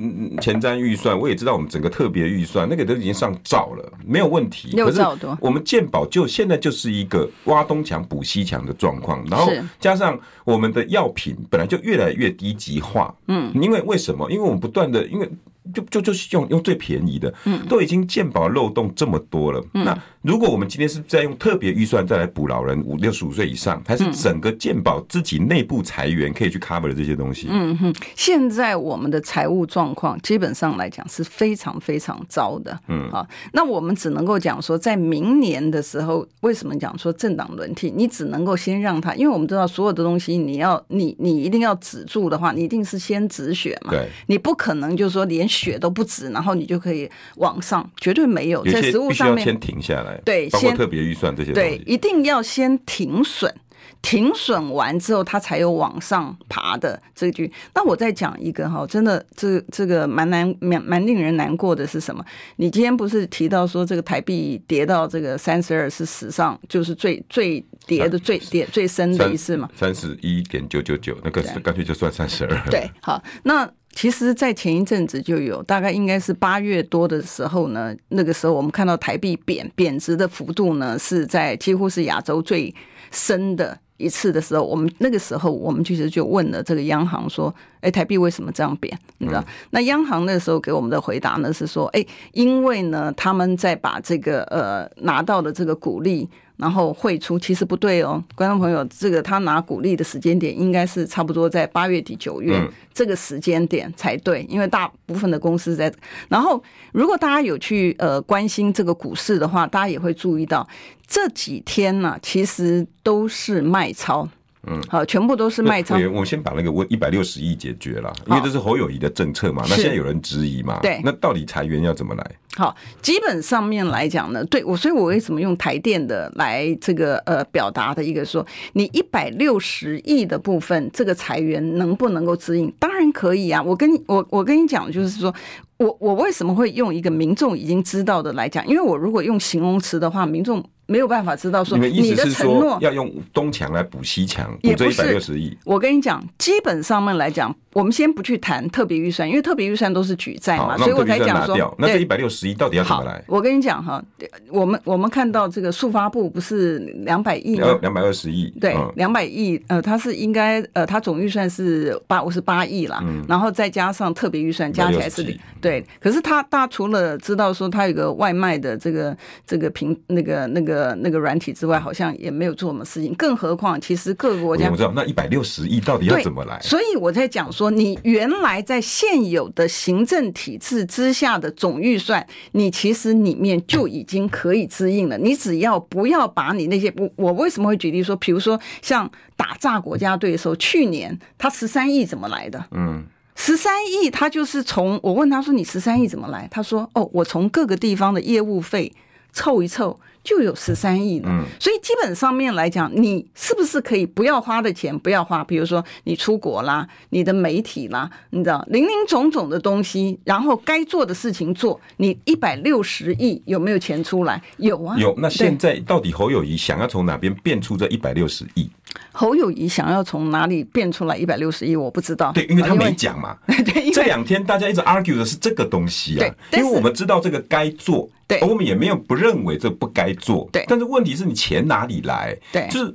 [0.40, 4.70] 前瞻预算，我也知道我们整个特别预算那个都已经上兆了，没有问题。
[4.74, 5.36] 六兆多。
[5.40, 13.12] 我们健保就现在就是一个挖东墙补西墙的状况，然后加上我们的药品本来就越来越低级化。
[13.26, 14.19] 嗯，因为为什么？
[14.28, 15.30] 因为我们不断的，因为。
[15.72, 27.46] 就就就是用用最便宜的，嗯，都已经健保漏洞这么多了，嗯，那如果我们今天是在用特别预算再来补老人五六十五岁以上，还是整个健保自己内部裁员可以去 cover 的这些东西？
[27.50, 33.10] 嗯哼，现在我们的财务状况基本上来讲是非常非常糟的，嗯。
[33.10, 37.90] 啊，那我们只能够讲说，在明年的时候，为什么讲说政党轮替？
[37.90, 45.48] 你只能够先让他，因为我们知道所有的东西，你要你你一定要止住的话，你一定是先止血嘛，对，你不可能就是说连。
[45.60, 50.18] 血都不止，然后你就可以往上，绝对没有在食物上面先停下来。
[50.24, 53.52] 对，包括特别预算这些东西，对，一定要先停损，
[54.00, 57.52] 停损完之后，它才有往上爬的这句。
[57.74, 62.24] 那我再讲一个哈，真的，这这个蛮难蛮蛮令人难过的是什么？
[62.56, 69.68] 你今天不是提到说这个台币跌到这个三十二是史上就是最最跌的最跌最深的一次嘛？
[69.76, 72.70] 三十一点九九九，那个干脆就算三十二。
[72.70, 73.70] 对，好，那。
[73.92, 82.72] 其实，在前一阵子就有，大概应该是八月多的时候呢，那个时候我们看到台币贬贬值的幅度呢，是在几乎是亚洲最
[83.10, 88.96] 深的一次的时候，我们那个时候我们其实就问了这个央行说：“哎，台币为什么这样贬？
[89.18, 96.28] 你知道？”那央行那个时候给我们的回答呢是说：“哎，因为呢，他们在把这个呃拿到的这个股利。”
[96.60, 102.60] 然后汇出其实不对哦，观众朋友，这个他拿股利的时间点应该是差不多在八月底九月
[102.92, 105.92] 这个时间点才对，因为大部分的公司在。
[106.28, 110.68] 然后如果大家有去呃关心这个股市的话，大家也会注意到
[111.06, 114.28] 这几天呢，其实都是卖超。
[114.66, 115.96] 嗯，好，全部都是卖超。
[116.12, 119.62] 我先把那个问一百六十亿解决了，因为这是侯友谊的政策嘛。
[119.70, 120.78] 那现在有人质疑嘛？
[120.82, 122.30] 对，那到底裁员要怎么来？
[122.56, 132.70] 好，基本上面来讲呢，对我，所以我为什么用台电的来这个呃表达的一个说，你一百六十亿的部分，这个裁员能不能够指引？
[132.78, 133.62] 当然可以啊。
[133.62, 135.34] 我跟你我我跟你讲，就是说
[135.78, 138.66] 我我为什么会用一个民众已经知道的来讲？
[138.66, 140.62] 因为我如果用形容词的话，民众。
[140.90, 145.56] 没有办法知道说你的承诺要用东墙来补西墙，补这一百六十亿。
[145.64, 147.54] 我跟你讲，基本上面来讲。
[147.72, 153.22] 我们先不去谈特别预算，因为特别预算都是举债嘛，所以我才讲说，那这一百六十亿到底要怎么来？
[153.28, 154.02] 我跟你讲哈，
[154.48, 157.78] 我们我们看到这个速发部不是两百亿吗？
[157.80, 165.24] 两百二十亿，对，两百亿，呃，它是应该呃，它总预算是八五十八亿啦，然后再加上特别预算加起来是
[165.60, 165.86] 对。
[166.00, 173.14] 可是他大家除了知道说他有个外卖的这个这个平那个那个那个软体之外，好像也没有做什么事情。
[173.14, 176.58] 更何况，其实各个国家我知道那一百六十亿到底要怎么来？
[176.60, 177.60] 所以我在讲说。
[177.60, 185.18] 说你原来在现有的行政体制之下的总预算，你其实里面就已经可以支应了。
[185.18, 192.64] 你只要不要把你那些我我为什么会举例说，比如说像打炸国家队的时候，去年他十三亿怎么来的？
[192.70, 196.48] 嗯，十三亿他就是从我问他说你十三亿怎么来？
[196.50, 198.90] 他说哦，我从各个地方的业务费
[199.34, 200.00] 凑一凑。
[200.22, 205.42] 就有十三亿了，所以基本上面来讲，你是不是可以不要花的钱不要花？
[205.44, 211.80] 比如说你出国啦，你的媒体啦，你知道，零零总总的东西，然后该做的事情做。
[211.96, 214.40] 你一百六十亿有没有钱出来？
[214.58, 215.14] 有啊，有。
[215.18, 218.70] 那现在到底侯友谊想要从哪边变出这一百六十亿？
[219.12, 221.74] 侯友谊想要从哪里变出来一百六十亿？
[221.74, 222.32] 我不知道。
[222.32, 223.36] 对，因为他没讲嘛。
[223.46, 228.08] 对，这两天大家一直 argue 的是这个东西啊，因为我们知道这个该做。
[228.26, 230.64] 对，我们也没有不认为这不该做，对。
[230.68, 232.36] 但是问题是你钱哪里来？
[232.52, 232.94] 对，就是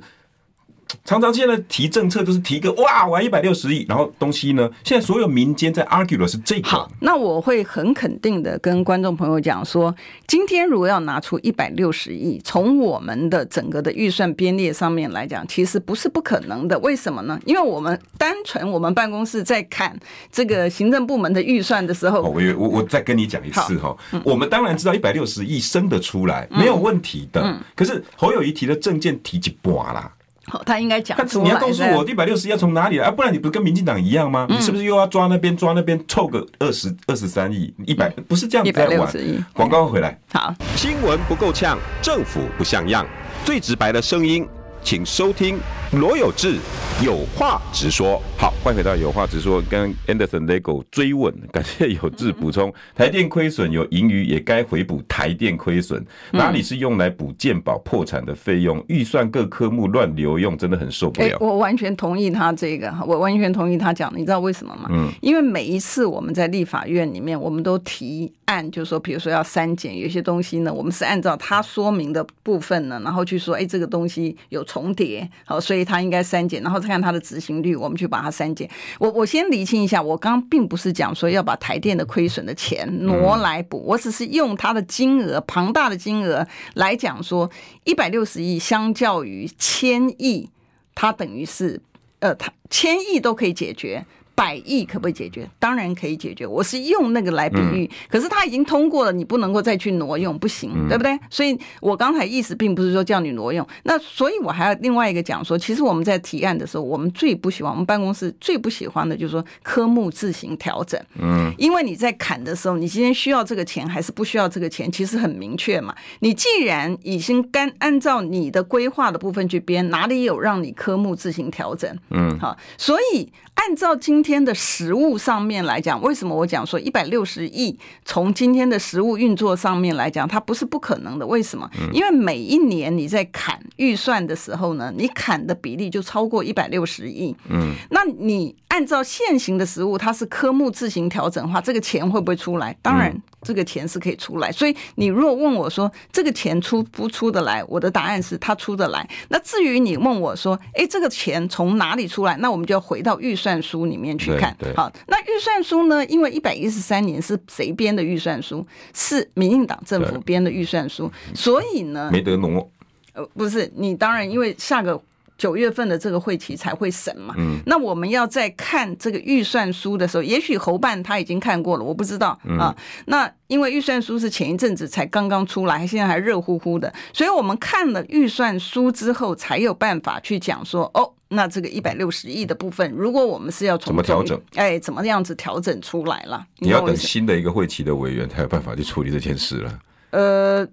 [1.04, 6.68] 常常现在提政策就是提个哇，我要一百六十亿，然后东西呢，现在所有民间在 argue 的是这个。
[6.68, 9.94] 好，那我会很肯定的跟观众朋友讲说，
[10.26, 16.78] 今天如果要拿出一百六十亿，从我们的整个的预算编列上面来讲，其实不是不可能的。
[16.80, 17.38] 为什么呢？
[17.44, 19.98] 因为我们单纯我们办公室在看
[20.30, 30.12] 这个行政部门的预算的时候，我我我再跟你讲一次哈，我们当然知道一百六十亿生得出来没有问题的，可是侯友宜提的政见提几波啦。
[30.48, 31.18] 好， 他应该讲。
[31.42, 33.10] 你要告诉我一百六十亿要从哪里来啊？
[33.10, 34.46] 不然你不是跟民进党一样吗？
[34.48, 38.08] 你是不是又要抓那边抓那边凑个二十二十三亿一百？
[38.28, 39.12] 不是这样子在玩。
[39.52, 40.18] 广告回来。
[40.32, 43.06] 好，新闻不够呛，政府不像样，
[43.44, 44.46] 最直白的声音，
[44.86, 45.58] 请收听
[45.94, 46.58] 罗有志
[47.04, 48.22] 有话直说。
[48.38, 52.72] 好，欢迎回到有话直说，跟 Anderson Lego 追问，感谢有志补充。
[52.94, 56.06] 台电亏损有盈余，也该回补台电亏损。
[56.30, 58.80] 哪里是用来补健保破产的费用？
[58.86, 61.36] 预算各科目乱流用，真的很受不了。
[61.40, 64.12] 我完全同意他这个，我完全同意他讲。
[64.14, 64.88] 你知道为什么吗？
[64.92, 74.66] 嗯，因为每一次我们在立法院里面，我们都提案，就是说，比如说要删减有些东西呢，我们是按照他说明的部分呢，然后去说，哎，这个东西有。
[74.66, 78.68] 重叠，好，所以他应该删减，然后再看他的执行率，我们去把它删减。
[78.98, 87.48] 我我先理清一下，我刚刚并不是讲说要把台电的亏损的钱挪来补，我只是用它的金额庞大的金额来讲说，
[87.84, 90.50] 一百六十亿相较于千亿，
[90.94, 91.80] 它等于是
[92.18, 94.04] 呃，它千亿都可以解决。
[94.36, 95.48] 百亿可不可以解决？
[95.58, 96.46] 当然可以解决。
[96.46, 101.18] 我是用那个来比喻，可是它已经通过了，你不能够再去挪用，不行，对不对？
[101.30, 103.66] 所以我刚才意思并不是说叫你挪用。
[103.84, 111.00] 那所以我还要另外一个讲说，其实我们在提案的时候，我们最不喜欢，我们办公室最不喜欢的就是说科目自行调整。
[111.18, 115.94] 嗯，因为你在砍的时候，你今天需要这个钱还是不需要这个钱，其实很明确嘛。
[116.20, 121.90] 你既然已经干按照你的规划的部分去编，哪里有让你科目自行调整？
[122.10, 123.32] 嗯，好，所以。
[123.56, 131.24] 按照今天的实物上面来讲，为什么我讲说一百六十亿从今天的实物运作上面来讲，它不是不可能的？
[131.24, 131.70] 为什么？
[131.92, 137.36] 因为每一年你在砍预算的时候呢，你砍的比例就超过一百六十亿。
[137.48, 142.76] 嗯，那你按照现行的实物，它是科目自行调整的话，这个钱会不会出来？
[142.82, 143.16] 当然。
[143.42, 149.08] 这个钱是可以出来，所以你如果问我说这个钱出不出得来，我的答案是它出得来。
[149.28, 152.36] 那至于你问我说，哎，这个钱从哪里出来？
[152.38, 154.56] 那我们就要回到预算书里面去看。
[154.74, 156.04] 好，那预算书呢？
[156.06, 158.66] 因为一百一十三年是谁编的预算书？
[158.94, 162.70] 是民进党政府编的预算书，所以呢，没得挪。
[163.14, 165.00] 呃，不是，你当然因为下个。
[165.38, 172.74] 九月份的这个会期才会审嘛，嗯，那我们要在看这个预算书的时候，也许侯办他已经看过了，我不知道啊。
[173.06, 186.46] 那因为预算书是前一阵子才刚刚出来，现在还热乎乎的，所以我们看了预算书之后，才有办法去讲说，哦，那这个一百六十亿的部分，如果我们是要从怎么调整，哎，怎么样子调整出来了？
[186.58, 189.78] 你要等新的一个会期的委员才有办法去处理这件事了。
[190.12, 190.66] 呃。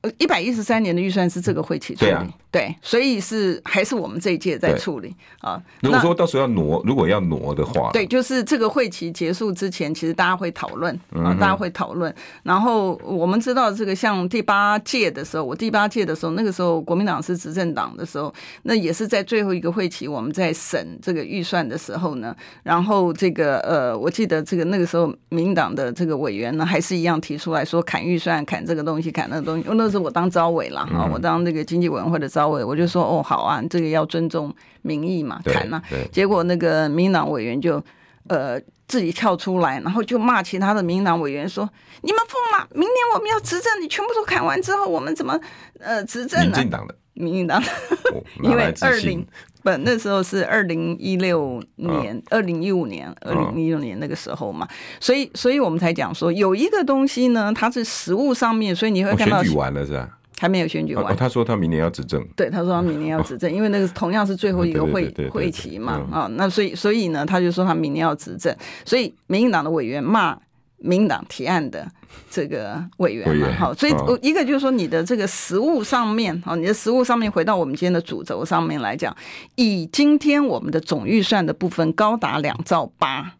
[0.00, 5.60] 呃，一百一十三年的预算是这个会期处理，对啊，对，所以是还是我们这一届在处理啊。
[5.80, 12.14] 如果说到时候要挪，如果要挪的话，对，就是这个会期结束之前，其实大家会讨论啊，大家会讨论。
[12.44, 18.32] 然后我们知道这个像第八届的时候，我第八届的时候，那个时候国民党是执政党的时候，
[18.62, 22.32] 那也是在最后一个会期，我们在审这个预算的时候呢，
[22.62, 35.82] 然后这个呃，我记得这个那个时候民进党的这个委员呢，还是一样提出来说砍预算，砍这个东西，砍那个东西，那是我当招委了哈，我当那个经济委员会的招委，我就说哦好啊，这个要尊重民意嘛，谈呐。
[36.12, 37.82] 结果那个民进党委员就
[38.28, 41.68] 呃自己跳出来，然后就骂其他的民进党委员说
[42.02, 42.68] ：“你们疯了！
[42.72, 45.38] 明年我们要执政，你全部都砍完之后，我们怎么
[45.78, 47.68] 呃执政呢？”民进党的，民进党的，
[48.42, 49.26] 因为二零
[49.62, 54.66] 不那时候是二零一六年、二零一五年、二零一六年那个时候嘛，
[55.00, 60.08] 所以所以我们才讲说有一个东西呢，它是实物上面，所以你会看到选举完了是吧？
[60.38, 61.16] 还没有选举完。
[61.16, 62.24] 他说他明年要执政。
[62.36, 70.38] 对，他说他明年要执政， 因为那个同样是最后一个会会期嘛啊，那所以所以呢，他就说他明年要执政，所以民进党的委员骂
[70.78, 71.86] 民进党提案的。
[72.30, 79.14] 这个委员嘛，好，所以我一个就是说，你的这个实物上面，好，你的实物上面，回到我们今天的主轴上面来讲，
[79.54, 83.32] 以今天我们的总预算的部分高达两兆八，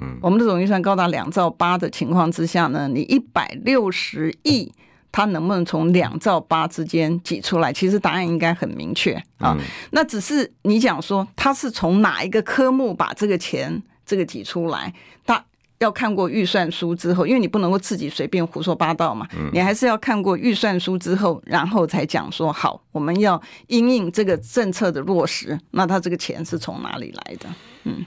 [0.00, 4.72] 嗯，我们的总预算高达两兆八的情况之下呢，你一百六十亿，
[5.10, 7.72] 它能不能从两兆八之间挤出来？
[7.72, 9.56] 其实答案应该很明确啊，
[9.90, 14.92] 那只是你讲说，它是从哪一个科目把这个钱这个挤出来，
[15.26, 15.44] 它。
[15.82, 27.48] 要看过预算书之后，因为你不能够自己随便胡说八道嘛，你还是要看过预算书之后，然后才讲说好，我们要因应这个政策的落实，那他这个钱是从哪里来的？
[27.84, 28.04] 嗯。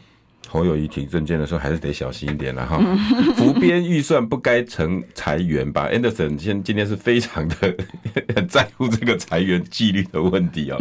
[0.47, 2.79] 侯友谊提政见的时候，还是得小心一点了哈。
[3.35, 7.55] 浮编预算不该成裁员吧？Anderson 今今天是非常的
[8.35, 10.77] 很 在乎这个裁员纪律的问题哦。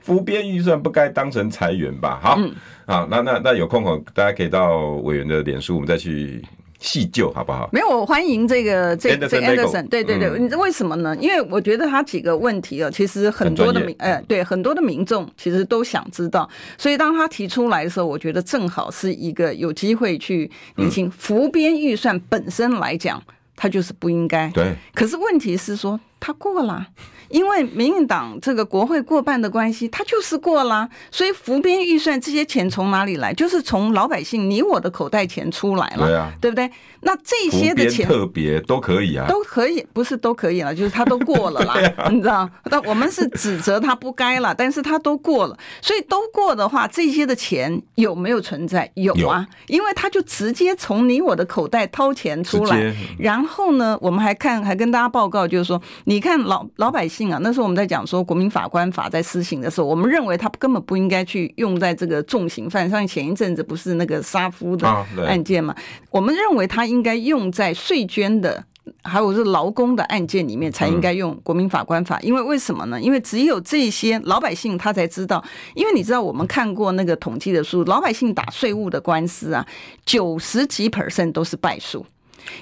[0.00, 2.18] 浮编预算不该当成裁员吧？
[2.22, 2.38] 好，
[2.86, 6.42] 好，那那那有空哦，大家可以到委员的脸书，我们再去。
[6.84, 7.66] 细究好不好？
[7.72, 11.16] 没有，我欢迎这个这这 Anderson，对对对，你知为什么呢？
[11.18, 23.22] 因为我觉得他几个问题啊，其实很多的民，呃，对很多的民众其实都想知道，所以当他提出来的时候，我觉得正好是一个有机会去理清浮编预算本身来讲，
[23.56, 24.50] 它就是不应该。
[24.50, 26.86] 对，可是问题是说他过了。
[27.28, 33.32] 因为民进党这个国会过半的关系，他就是过啦，所以浮编预算这些钱从哪里来？
[33.34, 36.70] 就是从老百姓你我的口袋钱出来了，对啊，对不对？
[37.04, 42.48] 那这些的钱特别都可以啊，都可以，不是都可以了，就是他都过了啦， 啊、你知道？
[42.64, 48.90] 那我们是指责他不该了，但是他都过了，所以都过的话，这些的钱有没有存在？
[48.94, 57.24] 有啊，有因为他就直接从你我的口袋掏钱出来，然后呢，我们还看还跟大家报告，就是说，你看老老百姓。
[57.24, 64.86] 啊，那时候我们在讲说国民法官法在施行的时候，我们认为他根本不应该去用在这个重刑犯，像前一阵子不是那个杀夫的
[65.26, 65.74] 案件嘛？
[66.10, 68.64] 我们认为他应应该用在税捐的，
[69.02, 73.00] 还有是劳工的案件里面才应该用国民法官法，因为为什么呢？
[73.00, 79.66] 因为只有这些老百姓他才知道，因为你知道我们看过那个统计的书，老百姓打税务的官司啊，
[80.06, 82.06] 九十几 percent 都是败诉，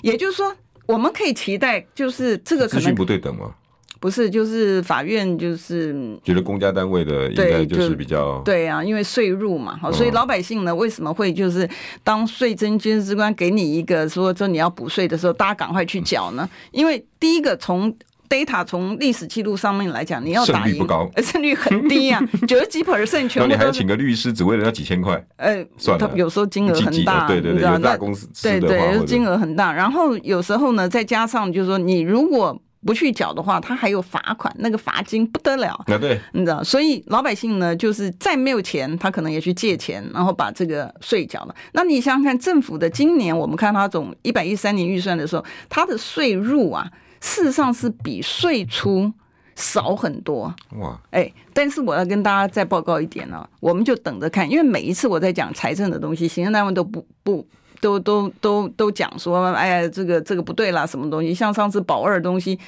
[0.00, 0.56] 也就是说，
[0.86, 3.54] 我们可以期待，就是这个可能不对等吗？
[4.02, 11.68] 不是，就是法院就是觉得公家单位的应该就是比较对啊，因为税入嘛，好，所以老百姓呢，为什么会就是
[12.02, 16.50] 当税征军事官给你一个说说你要补税的时候，大家赶快去缴呢？
[16.72, 17.94] 因为第一个从
[18.28, 23.46] data 从历史记录上面来讲，你要打赢胜率不高，胜率很低啊， 九十几 percent 全部都。
[23.46, 25.24] 你还要请个律师，只为了那几千块？
[25.36, 29.72] 呃，算了，有时候金额很大，对对对，有大公司对对，金额很大。
[29.72, 35.72] 然后有时候呢，再加上就是说，你如果不去缴的话，他还有罚款，那个罚金不得了。
[35.86, 41.54] 啊，对，你知道，所以老百姓呢，就是再没有钱，他可能也去借钱，然后把这个税缴了。
[41.72, 49.12] 那你想想看，政府的今年我们看他总一百一十三年预算的时候，他的税入啊，事实上是比税出
[49.54, 50.54] 少很多。
[50.78, 57.46] 哇，哎，但是我要跟大家再报告一点呢，我们就等着看，因为每一次我在讲财政的东西，行政单位都不不。
[57.82, 61.34] 都都都都讲说，哎呀，这个这个不对啦，什么东西？
[61.34, 62.58] 像上次保二东西，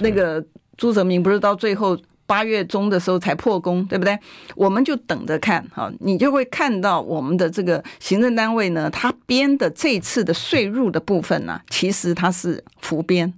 [0.00, 0.44] 那个
[0.76, 1.96] 朱泽明不是到最后
[2.26, 4.18] 八月中的时候才破功，对不对？
[4.56, 13.32] 我们就等着看哈，你就会看到我们的这个行政单位呢，他编的这次的税入的部分呢，其实它是浮编。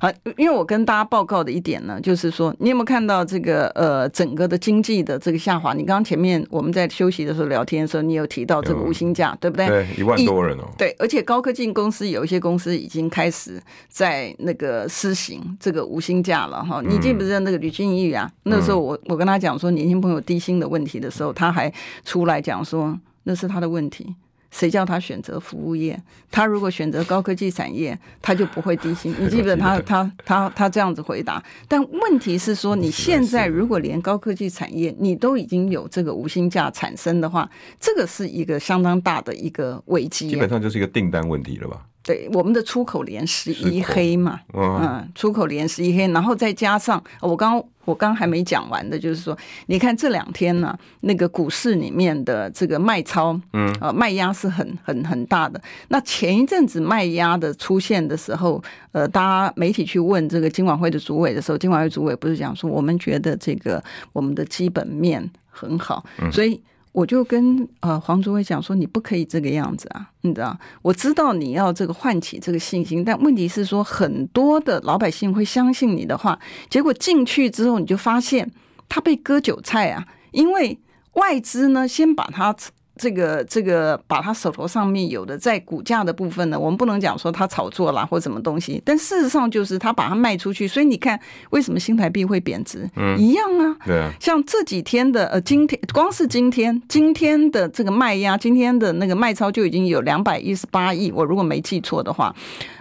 [0.00, 5.74] 好，因为我跟大家报告的一点呢，就是说，你有没有看到这个呃，整个的经济的这个下滑？
[5.74, 9.66] 你刚刚前面我们在休息的时候聊天的时候，你有提到这个无薪假，对不对？
[9.66, 10.64] 对，一万多人哦。
[10.78, 16.80] 对，而且高科技公司有一些公司已经开始在那个施行这个无薪假了哈。
[16.80, 18.30] 你记不记得那个吕俊义啊？
[18.44, 21.72] 那时候我我跟他讲说年轻朋友低薪的问题的时候，他还
[22.04, 24.14] 出来讲说那是他的问题。
[24.50, 26.00] 谁叫他选择服务业？
[26.30, 29.14] 他如果选择高科技产业，他就不会低薪。
[29.20, 31.42] 你记得他他他他这样子回答。
[31.66, 37.48] 但问题是说，你现在如果连高科技产业你都已经有这个无薪假产生的话，
[37.80, 40.28] 这个是一个相当大的一个危机。
[40.28, 41.87] 基本上就是一个订单问题了吧？
[42.02, 49.36] 对，我们的出口连十一黑嘛，嗯，出口连十一黑，然后再加上我刚我刚还没讲完的，就是说，
[49.66, 55.60] 你看这两天呢，那个股市里面的这个卖超，嗯，呃，卖压是很很很大的。
[55.88, 63.82] 那前一阵子卖压的出现的时候，呃，大家媒体去问这个金管会的主委的时候，金管会主委不是讲说，我们觉得这个
[64.14, 66.62] 我们的基本面很好，所以。
[66.92, 70.58] 我就跟呃黄竹辉讲说，你不可以这个样子啊，你知道？
[70.82, 78.50] 我知道你要这个唤起这个信心，但问题是说，很多的老百姓会相信你的话，结果进去之后，你就发现
[78.88, 80.78] 他被割韭菜啊，因为
[81.14, 82.54] 外资呢先把他。
[82.98, 91.18] 这个这个把他手头上面有的在股价的部分呢，我们不能讲说他炒作啦或什么东西，但事实上就是他把它卖出去，所以你看
[91.50, 92.90] 为什么新台币会贬值？
[92.96, 102.34] 嗯，一样啊，对啊，像这几天的呃，今天光是今天今天的这个卖压，今天的那个卖超就已经有两百一十八亿，我如果没记错的话，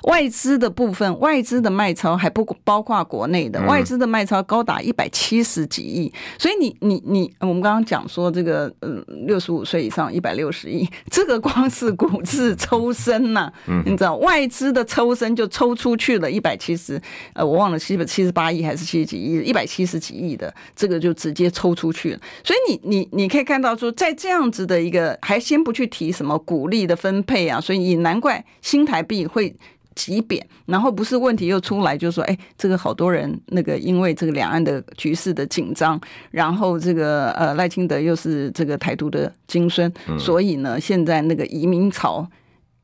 [0.05, 10.06] 外资的部分外资的卖超还不包括国内的外资的卖超高达一百七十几亿，所以你你你我们刚刚讲说这个嗯六十五岁以上。
[10.07, 16.99] 上一百六十亿，这个光是股市抽身呐、啊，你知道外资的抽身就抽出去了一百七十，
[17.33, 22.19] 呃，我忘了七百七十八亿还是七十几亿，一百七十几亿的这个就直接抽出去了。
[22.43, 29.53] 所以你你你可以看到说，在这样子的一个，还先不去提什么股利的分配啊，所以也难怪新台币会。
[29.97, 42.29] 急贬，然后不是问题又出来，就说哎，这个好多人那个因为这个两岸的局势的紧张，然后这个呃赖清德又是这个台独的金孙，嗯、所以呢现在那个移民潮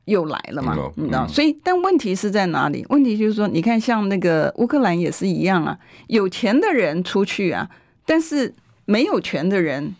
[0.06, 1.28] 又来了嘛，嗯、你知道？
[1.28, 2.84] 所以但问题是在哪里？
[2.88, 7.70] 问题就是说，你看像那个乌克兰也是一样啊，有钱的人出去啊，
[8.04, 8.52] 但是
[8.84, 9.94] 没有权的人。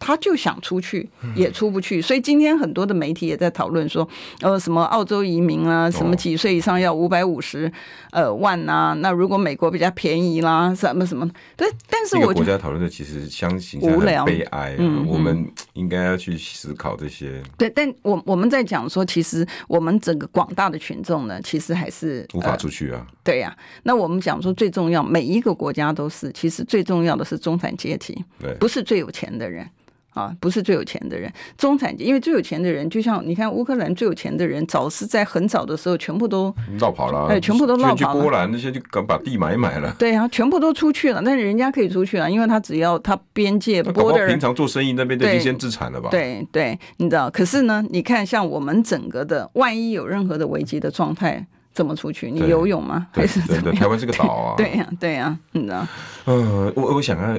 [0.00, 4.08] 他就想出去，也出不去，所以今天很多的媒体也在讨论说，
[4.40, 7.70] 呃，什么澳洲移民啊，什么几岁以上要五百五十
[8.10, 8.94] 呃万啊？
[8.94, 11.30] 那如果美国比较便宜啦，什么什么？
[11.54, 14.74] 对，但是我国家讨论的其实相形无聊，悲哀。
[14.78, 17.42] 嗯，我们应该要去思考这些。
[17.58, 23.06] 对，但我我们在讲说，其实我们整个广大的群众呢，其实还是无法出去啊。
[23.22, 29.68] 对呀，那我们讲说最重要，每一个国家都是，其实最重要的是中产阶级，对，不是最有钱的人。
[30.10, 39.94] 啊，不是最有钱的人，中产阶，因为最有钱的人，就像你看乌克兰最有钱的人，早是在很早的时候全部都绕跑了，哎，全部都绕跑波兰那些就敢把地买买了。
[39.98, 46.08] 对啊，全部都出去了，但是人家可以出去了，因为他只要他边界波的人，平常做生意那边都已经先自产了吧？
[46.10, 47.30] 对对，你知道？
[47.30, 52.30] 可是呢，你看像我们整个的，万一有任何的危机的状态，怎么出去？
[52.32, 53.06] 你游泳吗？
[53.12, 53.64] 还是怎么样？
[53.64, 54.54] 对，台湾是个岛啊。
[54.56, 55.86] 对呀，对呀，你知道？
[56.26, 57.38] 嗯，我我想要。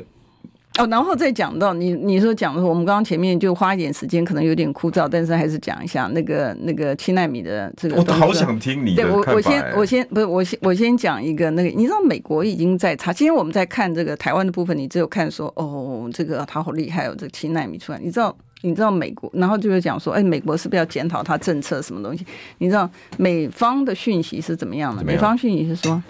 [0.80, 7.98] 哦，然后再讲到你，你说讲的，我们刚刚前面就花一点时间，可能有点枯燥，但是还是讲一下那个那个七纳米的这个。
[7.98, 9.04] 我好想听你的。
[9.04, 22.26] 对，我我先我先不是我先我先讲一个那个，你知道美国已经在查，今天我们在看这个台湾的部分，你只有看说哦，这个他好厉害哦，这个七纳米出来，你知道你知道美国，然后就是讲说，哎，美国是不是要检讨它政策什么东西？
[22.60, 25.04] 你知道美方的讯息是怎么样的？
[25.04, 26.02] 美方讯息是说。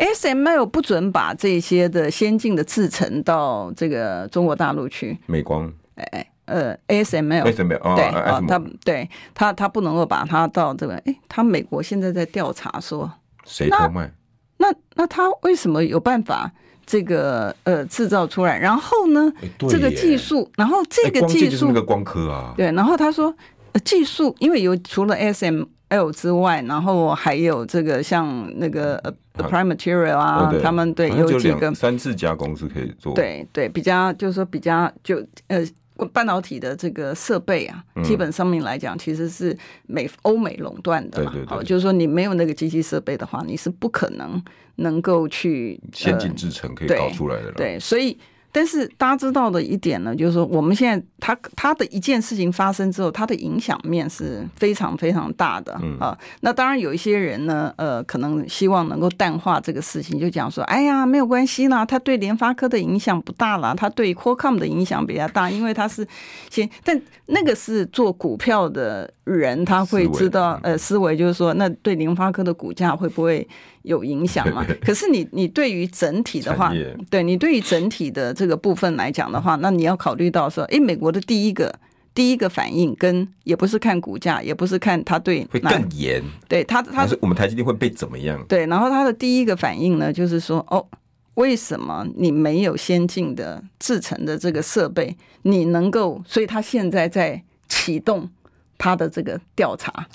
[0.00, 5.18] ASML 不准把这些的先进的制程到这个中国大陆去。
[5.26, 13.12] 美光，哎哎，呃，ASML，ASML，对啊，他对他他不能够把它到这个，哎，他美国现在在调查说
[13.44, 14.10] 谁偷卖？
[14.56, 16.50] 那那，他为什么有办法
[16.86, 18.58] 这个呃制造出来？
[18.58, 19.30] 然后呢，
[19.68, 23.34] 这个技术，然后这个技术，那个光刻啊，对，然后他说
[23.84, 25.66] 技术，因为有除了 ASM。
[25.90, 35.64] L 之外，然后还有这个像那个呃 Applied Materials 啊，啊他们对有几个三四家公司可以做，对对，比较就是说比较就呃
[36.12, 44.42] 半导体的这个设备啊，嗯、基本上面来讲，其实是美欧美垄断的嘛，好，就是说你没有那个机器设备的话，你是不可能
[44.76, 48.16] 能够去先进制程可以搞出来的对，所以。
[48.52, 56.16] 但是大家知道的一点呢，就是说我们现在他他的一件事情发生之后，他的影响面是非常非常大的啊。
[56.40, 66.06] 那当然有一些人呢，呃，可能希望能够淡化这个事情，就讲说，哎呀，没有关系啦，他对联发科的影响不大啦，他对 Qualcomm 的影响比较大，因为他是
[66.50, 73.46] 先，但那个是做股票的人，他会知道，呃，思维就是说，那对联发科的股价会不会？
[73.82, 74.64] 有影响嘛？
[74.84, 76.72] 可是你你对于整体的话，
[77.10, 81.74] 对你对于整体的这个部分来讲的话，那你要考虑到说，诶，美国的第一个
[82.14, 88.44] 第一个反应跟也不是看股价，也不是看他对会更严，对他他是我们台积电会被怎么样？
[88.48, 90.84] 对，然后他的第一个反应呢，就是说，哦，
[91.34, 96.22] 为什么你没有先进的制成的这个设备，你能够？
[96.26, 98.28] 所以他现在在启动
[98.76, 100.06] 他的这个调查，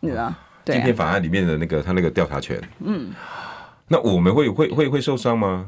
[0.00, 0.34] 你知道？
[0.74, 3.10] 芯片法案里面的那个他那个调查权，嗯，
[3.88, 5.66] 那我们会会会会受伤吗？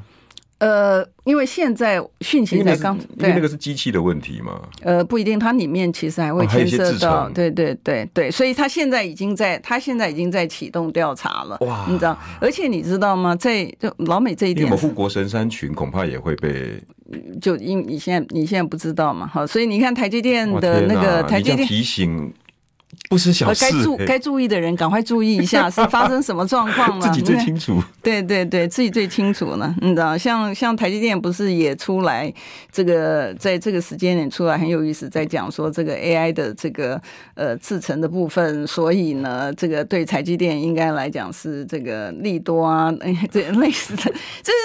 [0.59, 4.61] 呃，因为现在讯息才刚，因为那个是机器的问题嘛。
[4.83, 11.57] 呃，不一定，它里面其实还会牵涉到，对对对对，所以他现在已经在，他现在已经在启动调查了。
[11.63, 12.15] 哇，你知道？
[12.43, 13.35] 而且你知道吗？
[13.35, 16.79] 在就老美这一点，我们护国神山群恐怕也会被，
[17.41, 22.31] 就因你现在你现在不知道嘛，好，所以你看台积电的那个台积电提醒。
[23.09, 27.09] 不是小事，该注该注意的人赶快注意一下， 是发生什么状况了？
[27.09, 27.83] 自己最清楚。
[28.03, 29.75] 对对对，自己最清楚呢。
[29.81, 32.33] 你知道，像像台积电不是也出来
[32.71, 37.01] 这个在这个时间点出来很有意思，在讲说这个 AI 的这个
[37.35, 44.59] 呃制成的部分，所以呢，这个对台积电应该来讲是这个利多啊，哎， 这类似的，这是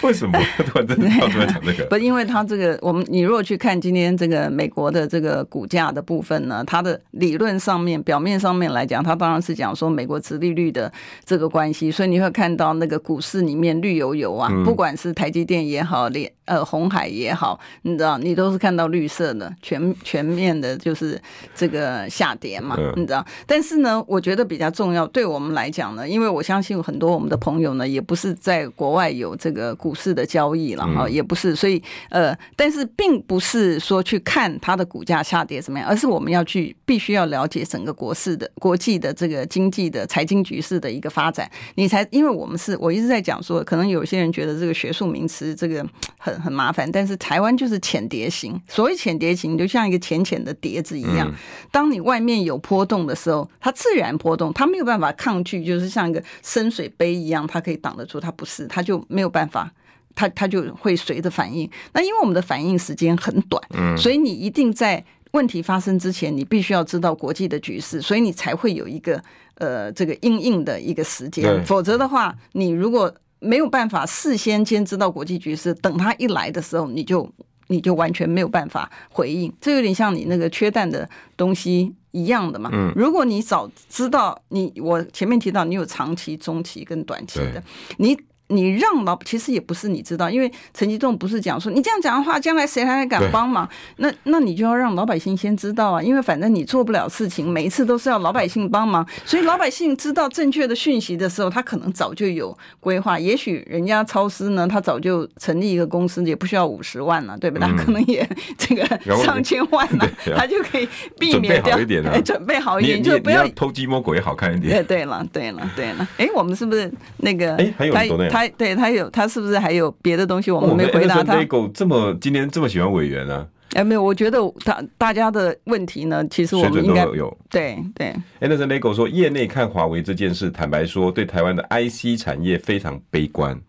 [0.00, 1.84] 这为什么突然间跳出来讲这个？
[1.86, 8.00] 不，因为它这个我们你如果去看今天这个美国的这个股价的部分呢，它的理论上面。
[8.04, 10.92] 表面上面来讲，它当然是讲说美国殖利率的
[11.24, 21.20] 这个关系，所以你会看到那个股市里面绿油油啊，不管是台积电也好，联呃红海也好，你知道你都是看到绿色的，全全面的就是
[21.54, 23.24] 这个下跌嘛，你知道。
[23.46, 45.84] 但是呢，我觉得比较重要，对我们来讲呢，因为我相信有很多我们的朋友呢，也不是在国外有这个股市的交易了哈，也不是，所以呃，但是并不是说去看它的股价下跌怎么样，而是我们要去必须要了解整个国市的国际的这个经济的财经局势的一个发展，你才因为我们是我一直在讲说，可能有些人觉得这个学术名词这个
[46.16, 51.32] 很很麻烦，但是台湾就是浅碟型，所谓浅碟型就像一个浅浅的碟子一样，
[51.70, 59.70] 当你外面有波动的时候，它自然波动，它没有办法抗拒，就是像一个深水杯一样，它可以挡得住，它不是，它就没有办法，
[60.14, 61.68] 它它就会随着反应。
[61.92, 63.62] 那因为我们的反应时间很短，
[63.96, 69.22] 所以你一定在问题发生之前，你必须要知道国际的局势，所以你才会有一个
[69.56, 77.28] 呃这个应应的一个时间，否则的话，你如果没有办法事先先知道国际局势，等他一来的时候，你就
[77.68, 79.52] 你就完全没有办法回应。
[79.60, 82.70] 这有点像你那个缺蛋的东西一样的嘛。
[82.72, 87.62] 嗯，如果你早知道你，我前面提到你有长期、中期跟短期的，
[87.98, 88.18] 你。
[88.48, 93.68] 你让老其实也不是你知道，因为陈吉仲不是讲说你这样讲的话，将来谁还敢帮忙？
[93.96, 103.18] 那那你就要让老百姓先知道啊，因为反正你做不了事情，每一次都是要老百姓帮忙，所以老百姓知道正确的讯息的时候，他可能早就有规划。
[103.18, 107.68] 也许人家超市呢，他早就成立一个公司，也不需要五十万了，对不对？
[107.68, 108.84] 他可能也这个
[109.22, 110.88] 上千万了，他就可以
[111.18, 111.76] 避免掉。
[111.76, 114.72] 准备好一点啊，准备好一点，就不要偷鸡摸狗也好看一点。
[114.72, 117.54] 对对了，对了，对了，哎，我们是不是那个？
[117.56, 117.94] 哎，还有
[118.38, 121.36] 他对他有他是不是还有别的东西我们没回答他？
[121.74, 123.46] 这么今天这么喜欢委员呢？
[123.74, 128.14] 哎，没有，我觉得他大家的问题呢，其实我们应该有对对。
[128.40, 133.60] Anderson Lego 说，业内看华为这件事，坦白说，对台湾的 IC 产业非常悲观。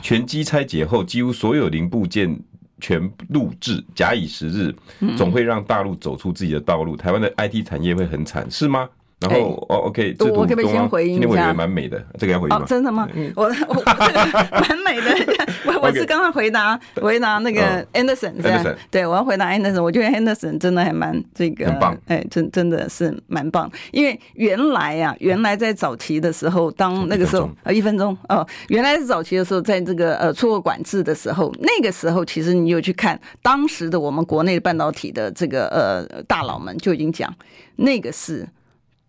[0.00, 2.34] 全机拆解后，几乎所有零部件
[2.80, 4.74] 全录制，假以时日，
[5.16, 8.88] 总会让大陆走出自己的道路，台湾的 IT 产业会很惨，是吗？
[9.24, 11.20] 然后哦，OK，我可不可以先回应一下？
[11.20, 12.64] 今天我觉得蛮美的，这个要回应吗？
[12.66, 13.08] 真的吗？
[13.34, 37.34] 我我这个蛮美的，我我是刚刚回答回答那个 Anderson，这样对，我要回答 Anderson，我觉得 Anderson 真的还蛮这个，很棒，哎，真真的是蛮棒，因为原来啊，原来在早期的时候，当那个时候呃一分钟哦，原来是早期的时候，在这个呃出口管制的时候，那个时候其实你有去看当时的我们国内半导体的这个呃大佬们就已经讲，
[37.76, 38.46] 那个是。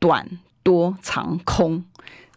[0.05, 0.23] 短
[0.61, 1.83] 多长空，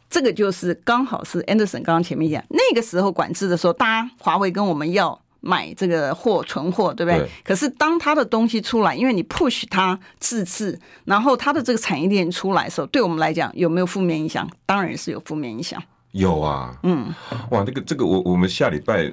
[0.08, 7.18] 这个就是刚好是 Anderson 刚刚前面讲，那个时候管制的时候，大家华为跟我们要买这个货存货，对不对？
[7.18, 7.28] 对。
[7.44, 14.48] 可是当他的东西出来，因为你 push 他自制，然后他的这个产业链出来的时候，对我们来讲有没有负面影响？
[14.64, 15.82] 当然是有负面影响。
[16.12, 17.12] 有啊，嗯，
[17.50, 19.12] 哇，这个这个我我们下礼拜。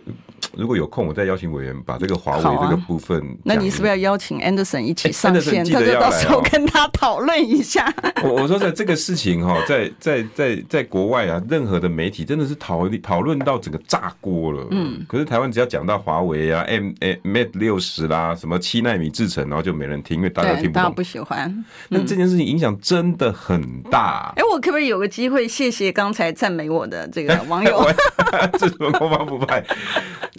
[0.58, 3.36] 如果有空，我再邀请委员把这个华为这个部分、啊。
[3.44, 5.64] 那你是不是要邀请 Anderson 一起上线？
[5.66, 7.94] 他就到时候跟他讨论一下。
[8.24, 14.68] 我我说在这个事情哈，在在在在国外啊，任何的媒体真的是讨论讨论到整个炸锅了。
[14.72, 15.06] 嗯。
[15.08, 20.94] 可是台湾只要讲到华为啊，M M Mate 六十啦，什么七纳米制程，然后就没人听，因为大家听不懂。
[20.94, 21.66] 不喜欢。
[21.90, 24.34] 那这件事情影响真的很大。
[24.36, 27.86] 哎、我可不可以有个机会谢谢刚才赞美我的这个 网友？
[28.58, 29.64] 这什么空方不败？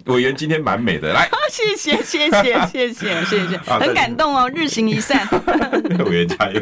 [0.07, 5.27] 委员今天蛮美的，来，谢谢谢谢谢谢谢谢， 很感动哦，日行一善，
[6.07, 6.61] 委员加油。